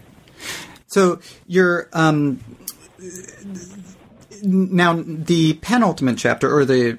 [0.92, 2.38] So you're um,
[4.42, 6.98] now the penultimate chapter, or the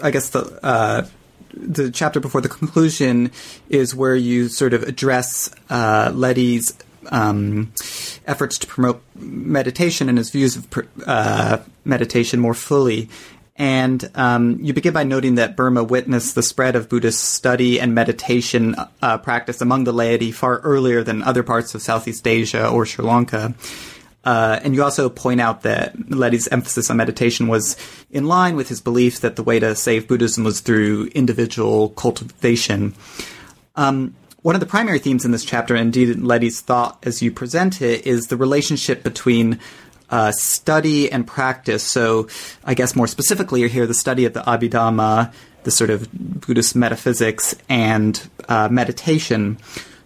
[0.00, 1.06] I guess the uh,
[1.52, 3.32] the chapter before the conclusion,
[3.68, 6.78] is where you sort of address uh, Ledi's
[7.10, 7.72] um,
[8.28, 10.68] efforts to promote meditation and his views of
[11.04, 13.08] uh, meditation more fully.
[13.56, 17.94] And um, you begin by noting that Burma witnessed the spread of Buddhist study and
[17.94, 22.86] meditation uh, practice among the laity far earlier than other parts of Southeast Asia or
[22.86, 23.54] Sri Lanka.
[24.24, 27.76] Uh, and you also point out that Ledi's emphasis on meditation was
[28.10, 32.94] in line with his belief that the way to save Buddhism was through individual cultivation.
[33.74, 37.82] Um, one of the primary themes in this chapter, indeed Ledi's thought as you present
[37.82, 39.60] it, is the relationship between
[40.12, 41.82] uh, study and practice.
[41.82, 42.28] So,
[42.64, 45.32] I guess more specifically, you're here the study of the Abhidhamma,
[45.64, 49.58] the sort of Buddhist metaphysics, and uh, meditation.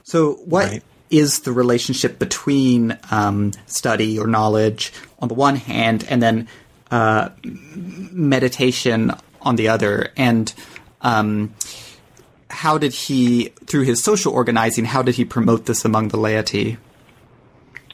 [0.05, 0.81] So, what
[1.11, 1.45] is Right.
[1.45, 6.49] the relationship between um, study or knowledge on the one hand, and then
[6.91, 10.55] uh, meditation on the other, and
[11.03, 11.55] um,
[12.49, 16.79] how did he, through his social organizing, how did he promote this among the laity?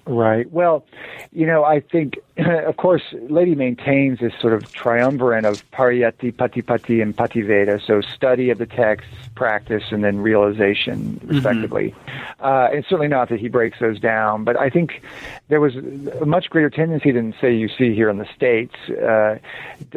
[0.04, 0.50] Right.
[0.50, 0.84] Well,
[1.30, 7.00] you know, I think, of course, Ledi maintains this sort of triumvirate of pariyatti, patipatti,
[7.00, 11.94] and pativedha, so study of the text, practice, and then realization, respectively.
[11.94, 12.44] Mm-hmm.
[12.44, 15.02] Uh, it's certainly not that he breaks those down, but I think
[15.48, 18.74] there was a much greater tendency than, say, you see here in the States.
[18.90, 19.38] Uh,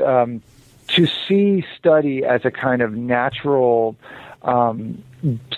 [0.06, 0.42] um,
[0.88, 3.96] to see study as a kind of natural
[4.46, 5.04] um,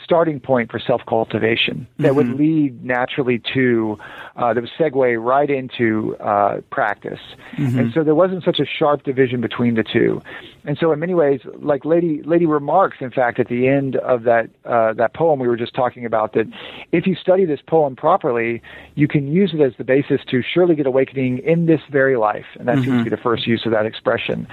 [0.04, 2.16] starting point for self cultivation that mm-hmm.
[2.16, 3.98] would lead naturally to
[4.38, 7.20] uh, that would segue right into uh, practice.
[7.58, 7.80] Mm-hmm.
[7.80, 10.22] And so there wasn't such a sharp division between the two.
[10.64, 14.24] And so in many ways, like Lady Ledi remarks, in fact, at the end of
[14.24, 16.46] that uh, that poem we were just talking about, that
[16.92, 18.62] if you study this poem properly,
[18.96, 22.46] you can use it as the basis to surely get awakening in this very life.
[22.58, 22.86] And that mm-hmm.
[22.86, 24.48] seems to be the first use of that expression.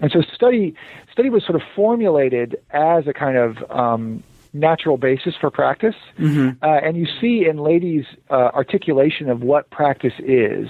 [0.00, 0.74] And so study
[1.12, 4.22] study was sort of formulated as a kind of um,
[4.54, 5.96] natural basis for practice.
[6.18, 6.64] Mm-hmm.
[6.64, 10.68] Uh, and you see in Ledi's uh, articulation of what practice is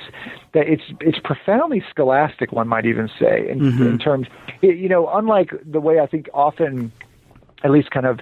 [0.52, 2.52] that it's it's profoundly scholastic.
[2.52, 3.86] One might even say in, mm-hmm.
[3.86, 4.26] in terms,
[4.62, 6.92] you know, unlike the way I think often
[7.64, 8.20] at least kind of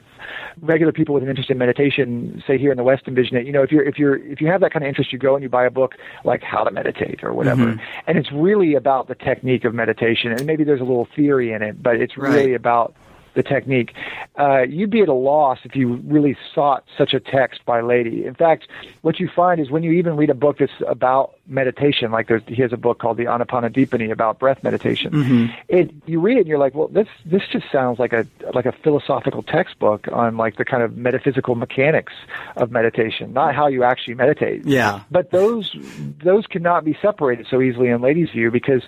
[0.61, 3.45] regular people with an interest in meditation say here in the West envision it.
[3.45, 5.34] You know, if you're if you're if you have that kind of interest, you go
[5.34, 8.01] and you buy a book like How to Meditate or whatever, mm-hmm.
[8.07, 10.32] and it's really about the technique of meditation.
[10.32, 12.55] And maybe there's a little theory in it, but it's really right.
[12.55, 12.95] about
[13.34, 13.94] the technique,
[14.38, 18.26] uh, you'd be at a loss if you really sought such a text by Ledi.
[18.26, 18.68] In fact,
[19.02, 22.42] what you find is when you even read a book that's about meditation, like there's,
[22.46, 25.12] he has a book called the Anapanadipani about breath meditation.
[25.12, 25.46] Mm-hmm.
[25.68, 28.66] It you read it and you're like, well, this this just sounds like a like
[28.66, 32.12] a philosophical textbook on like the kind of metaphysical mechanics
[32.56, 34.64] of meditation, not how you actually meditate.
[34.66, 35.02] Yeah.
[35.10, 35.74] But those
[36.22, 38.82] those cannot be separated so easily in Ledi's view because,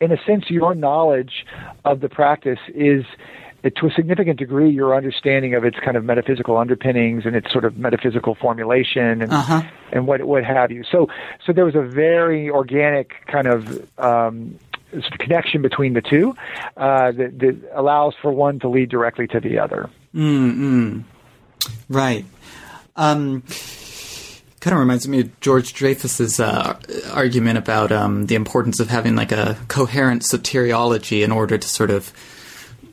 [0.00, 1.46] in a sense, your knowledge
[1.84, 3.04] of the practice is
[3.76, 7.64] to a significant degree, your understanding of its kind of metaphysical underpinnings and its sort
[7.64, 9.62] of metaphysical formulation and uh-huh.
[9.92, 10.84] and what what have you.
[10.84, 11.08] So
[11.44, 14.58] so there was a very organic kind of um,
[15.18, 16.34] connection between the two
[16.76, 19.90] uh, that, that, allows for one to lead directly to the other.
[20.14, 21.00] Mm-hmm.
[21.88, 22.24] Right.
[22.96, 23.42] Um,
[24.60, 26.78] kind of reminds me of George Dreyfus's uh,
[27.12, 31.90] argument about um, the importance of having like a coherent soteriology in order to sort
[31.90, 32.12] of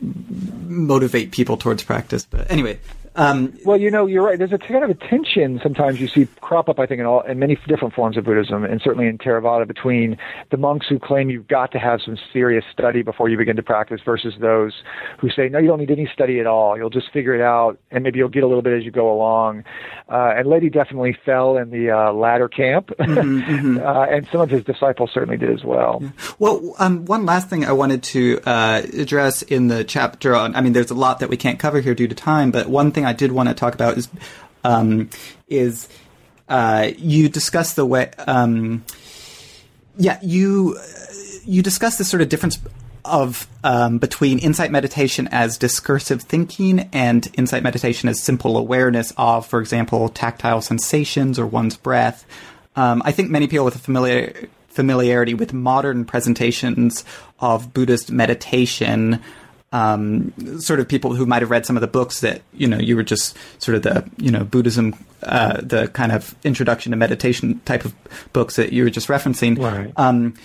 [0.01, 2.25] motivate people towards practice.
[2.25, 2.79] But anyway,
[3.15, 4.37] um, well, you know, you're right.
[4.37, 7.21] There's a kind of a tension sometimes you see crop up, I think, in all
[7.21, 10.17] in many different forms of Buddhism, and certainly in Theravada, between
[10.51, 13.63] the monks who claim you've got to have some serious study before you begin to
[13.63, 14.73] practice, versus those
[15.19, 16.77] who say, no, you don't need any study at all.
[16.77, 19.11] You'll just figure it out, and maybe you'll get a little bit as you go
[19.11, 19.63] along.
[20.09, 23.77] Uh, and Ledi definitely fell in the uh, latter camp, mm-hmm, mm-hmm.
[23.85, 25.99] uh, and some of his disciples certainly did as well.
[26.01, 26.09] Yeah.
[26.37, 30.61] Well, um, one last thing I wanted to uh, address in the chapter on, I
[30.61, 33.04] mean, there's a lot that we can't cover here due to time, but one thing
[33.05, 34.07] I did want to talk about is
[34.63, 35.09] um,
[35.47, 35.87] is
[36.49, 38.11] uh, you discuss the way.
[38.27, 38.83] Um,
[39.97, 40.77] yeah, you
[41.45, 42.59] you discuss this sort of difference
[43.05, 49.45] of um, between insight meditation as discursive thinking and insight meditation as simple awareness of,
[49.45, 52.25] for example, tactile sensations or one's breath.
[52.75, 57.05] Um, I think many people with a familiar, familiarity with modern presentations
[57.39, 59.21] of Buddhist meditation
[59.71, 62.77] um, sort of people who might have read some of the books that you know
[62.77, 66.97] you were just sort of the you know Buddhism, uh, the kind of introduction to
[66.97, 67.93] meditation type of
[68.33, 69.57] books that you were just referencing.
[69.59, 69.91] Right.
[69.97, 70.35] Um,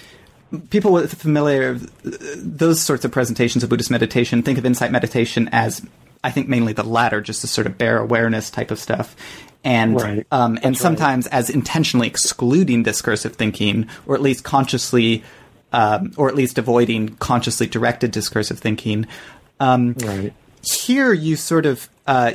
[0.71, 5.87] people with familiar those sorts of presentations of Buddhist meditation think of insight meditation as
[6.23, 9.17] I think mainly the latter, just a sort of bare awareness type of stuff.
[9.63, 10.27] And right.
[10.33, 11.35] um, and sometimes right.
[11.35, 15.23] as intentionally excluding discursive thinking, or at least consciously
[15.73, 19.07] um, or at least avoiding consciously directed discursive thinking.
[19.59, 20.33] Um, right.
[20.63, 22.33] Here, you sort of uh,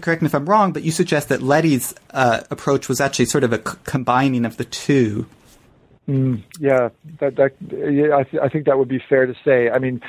[0.00, 3.44] correct me if I'm wrong, but you suggest that Ledi's uh, approach was actually sort
[3.44, 5.26] of a c- combining of the two.
[6.08, 6.88] Mm, yeah,
[7.20, 9.70] that, that yeah, I, th- I think that would be fair to say.
[9.70, 10.00] I mean,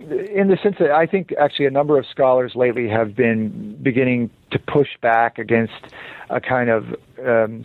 [0.00, 4.30] in the sense that I think actually a number of scholars lately have been beginning
[4.50, 5.72] to push back against
[6.28, 7.64] a kind of um,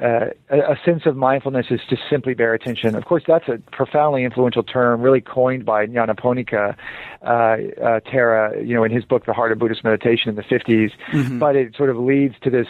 [0.00, 2.94] uh, a, sense of mindfulness is just simply bare attention.
[2.94, 6.74] Of course, that's a profoundly influential term, really coined by Nyanaponika
[7.22, 10.42] uh, uh, Thera, you know, in his book *The Heart of Buddhist Meditation* in the
[10.42, 10.92] 50s.
[11.12, 11.38] Mm-hmm.
[11.38, 12.66] But it sort of leads to this,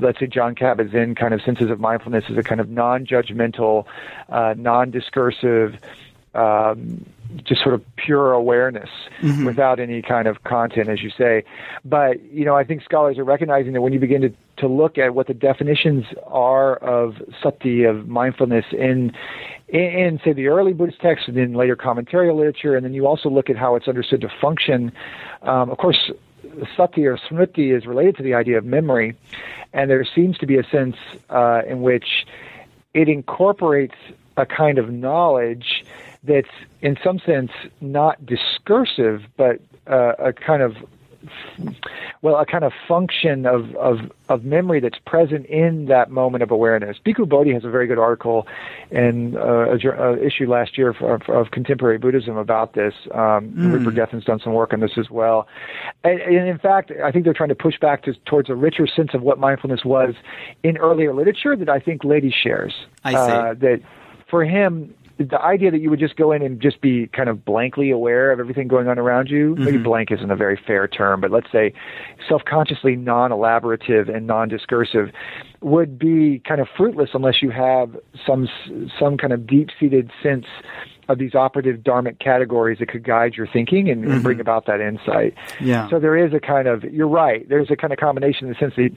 [0.00, 3.84] let's say, Jon Kabat-Zinn kind of senses of mindfulness as a kind of non-judgmental,
[4.30, 5.76] uh, non-discursive.
[6.34, 7.04] Um,
[7.44, 9.44] just sort of pure awareness mm-hmm.
[9.44, 11.44] without any kind of content, as you say.
[11.84, 14.96] But you know, I think scholars are recognizing that when you begin to to look
[14.96, 19.12] at what the definitions are of sati of mindfulness in
[19.68, 23.06] in, in say the early Buddhist texts and in later commentary literature, and then you
[23.06, 24.92] also look at how it's understood to function.
[25.42, 26.10] Um, of course,
[26.76, 29.16] sati or smriti is related to the idea of memory,
[29.72, 30.96] and there seems to be a sense
[31.30, 32.26] uh, in which
[32.94, 33.94] it incorporates
[34.36, 35.75] a kind of knowledge
[36.24, 36.48] that's
[36.82, 37.50] in some sense
[37.80, 40.76] not discursive, but uh, a kind of
[42.22, 43.98] well, a kind of function of, of,
[44.28, 46.98] of memory that's present in that moment of awareness.
[47.04, 48.46] Bhikkhu Bodhi has a very good article
[48.90, 52.94] in uh, a, a, issue last year of, of, contemporary Buddhism about this.
[53.12, 53.72] Um, mm.
[53.72, 55.46] Rupert Gethin's done some work on this as well.
[56.04, 58.86] And, and in fact, I think they're trying to push back to, towards a richer
[58.86, 60.14] sense of what mindfulness was
[60.62, 62.74] in earlier literature that I think Ledi shares.
[63.04, 63.16] I see.
[63.16, 63.82] Uh, that
[64.28, 67.44] for him, the idea that you would just go in and just be kind of
[67.44, 69.64] blankly aware of everything going on around you, mm-hmm.
[69.64, 71.72] maybe blank isn't a very fair term, but let's say
[72.28, 75.10] self-consciously non-elaborative and non-discursive
[75.62, 77.96] would be kind of fruitless unless you have
[78.26, 78.48] some
[78.98, 80.44] some kind of deep-seated sense
[81.08, 84.12] of these operative dharmic categories that could guide your thinking and, mm-hmm.
[84.12, 85.34] and, bring about that insight.
[85.60, 85.88] Yeah.
[85.88, 87.48] So there is a kind of you're right.
[87.48, 88.90] There's a kind of combination in the sense that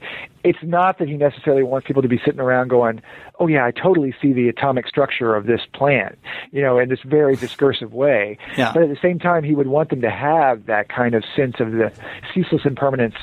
[0.44, 3.02] it's not that he necessarily wants people to be sitting around going,
[3.40, 6.18] "Oh yeah, I totally see the atomic structure of this plant,"
[6.52, 8.38] you know, in this very discursive way.
[8.58, 8.72] Yeah.
[8.74, 11.60] But at the same time, he would want them to have that kind of sense
[11.60, 11.92] of the
[12.34, 13.16] ceaseless impermanence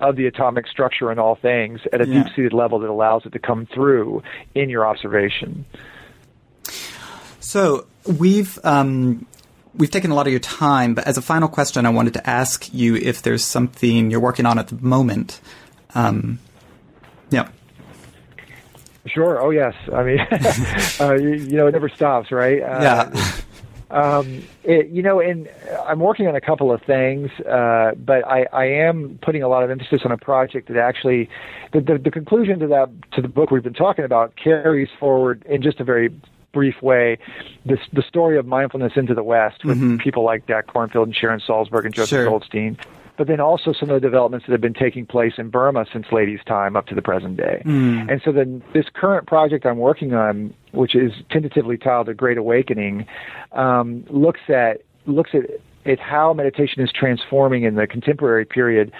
[0.00, 2.22] of the atomic structure in all things at a yeah.
[2.22, 4.22] deep-seated level that allows it to come through
[4.54, 5.64] in your observation.
[7.48, 9.24] So we've um,
[9.74, 12.28] we've taken a lot of your time, but as a final question, I wanted to
[12.28, 15.40] ask you if there's something you're working on at the moment.
[15.94, 16.40] Um,
[17.30, 17.48] yeah.
[19.06, 19.40] Sure.
[19.40, 19.74] Oh, yes.
[19.90, 20.20] I mean,
[21.00, 22.60] uh, you, you, know, it never stops, right?
[22.60, 23.32] Uh, yeah.
[23.90, 25.48] Um, it, you know, and
[25.86, 29.62] I'm working on a couple of things, uh, but I, I am putting a lot
[29.62, 31.30] of emphasis on a project that actually,
[31.72, 35.42] the, the, the conclusion to that to the book we've been talking about carries forward
[35.48, 36.10] in just a very
[36.58, 37.16] brief way
[37.64, 39.96] this the story of mindfulness into the West with mm-hmm.
[39.98, 42.24] people like Jack Kornfield and Sharon Salzberg and Joseph sure.
[42.24, 42.76] Goldstein.
[43.16, 46.06] But then also some of the developments that have been taking place in Burma since
[46.10, 47.62] Ledi's time up to the present day.
[47.64, 48.10] Mm.
[48.10, 52.38] And so then this current project I'm working on, which is tentatively titled A Great
[52.38, 53.06] Awakening,
[53.52, 55.42] um, looks at looks at
[55.88, 58.92] it's how meditation is transforming in the contemporary period,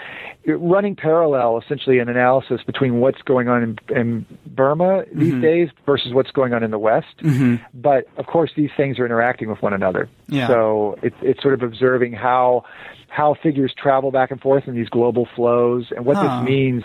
[0.46, 5.42] running parallel essentially an analysis between what's going on in, in Burma these mm-hmm.
[5.42, 7.18] days versus what's going on in the West.
[7.22, 7.56] Mm-hmm.
[7.74, 10.08] But of course, these things are interacting with one another.
[10.28, 10.46] Yeah.
[10.46, 12.64] So it's it's sort of observing how
[13.08, 16.40] how figures travel back and forth in these global flows and what huh.
[16.40, 16.84] this means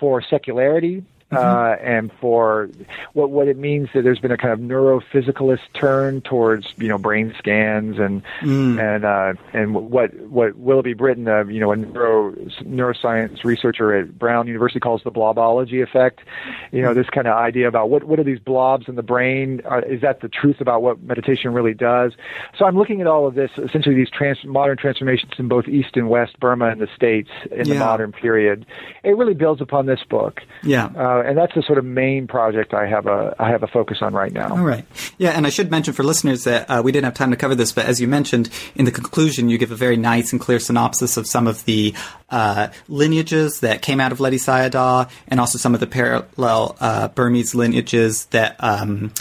[0.00, 1.44] for secularity Mm-hmm.
[1.44, 2.70] Uh, and for
[3.12, 6.98] what what it means that there's been a kind of neurophysicalist turn towards you know
[6.98, 8.78] brain scans and mm.
[8.78, 14.18] and uh, and what what Willoughby Britton, uh, you know, a neuro neuroscience researcher at
[14.18, 16.20] Brown University calls the blobology effect.
[16.70, 19.62] You know, this kind of idea about what what are these blobs in the brain?
[19.64, 22.12] Uh, is that the truth about what meditation really does?
[22.56, 25.96] So I'm looking at all of this, essentially these trans- modern transformations in both East
[25.96, 27.74] and West Burma and the states in yeah.
[27.74, 28.66] the modern period.
[29.02, 30.42] It really builds upon this book.
[30.62, 30.86] Yeah.
[30.86, 33.66] Uh, uh, and that's the sort of main project I have a I have a
[33.66, 34.50] focus on right now.
[34.50, 34.84] All right,
[35.18, 37.54] yeah, and I should mention for listeners that uh, we didn't have time to cover
[37.54, 40.58] this, but as you mentioned in the conclusion, you give a very nice and clear
[40.58, 41.94] synopsis of some of the
[42.30, 47.08] uh, lineages that came out of Ledi Sayadaw, and also some of the parallel uh,
[47.08, 48.56] Burmese lineages that.
[48.60, 49.12] Um,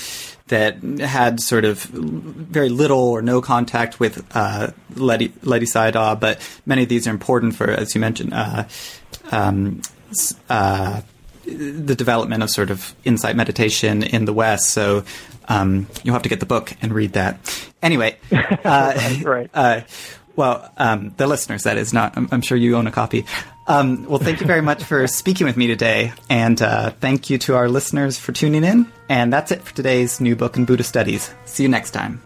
[0.48, 6.84] that had sort of very little or no contact with uh, Ledi Sayadaw, but many
[6.84, 8.66] of these are important for, as you mentioned, uh,
[9.32, 9.82] um,
[10.48, 11.02] uh,
[11.46, 14.70] the development of sort of insight meditation in the West.
[14.72, 15.04] So
[15.48, 17.40] um, you'll have to get the book and read that.
[17.82, 19.50] Anyway, uh, right.
[19.54, 19.82] Uh,
[20.36, 22.18] well, um, the listeners, that is not.
[22.18, 23.26] I'm, I'm sure you own a copy.
[23.68, 27.38] Um, well, thank you very much for speaking with me today, and uh, thank you
[27.40, 28.92] to our listeners for tuning in.
[29.10, 31.34] And that's it for today's new book in Buddhist studies.
[31.46, 32.22] See you next time.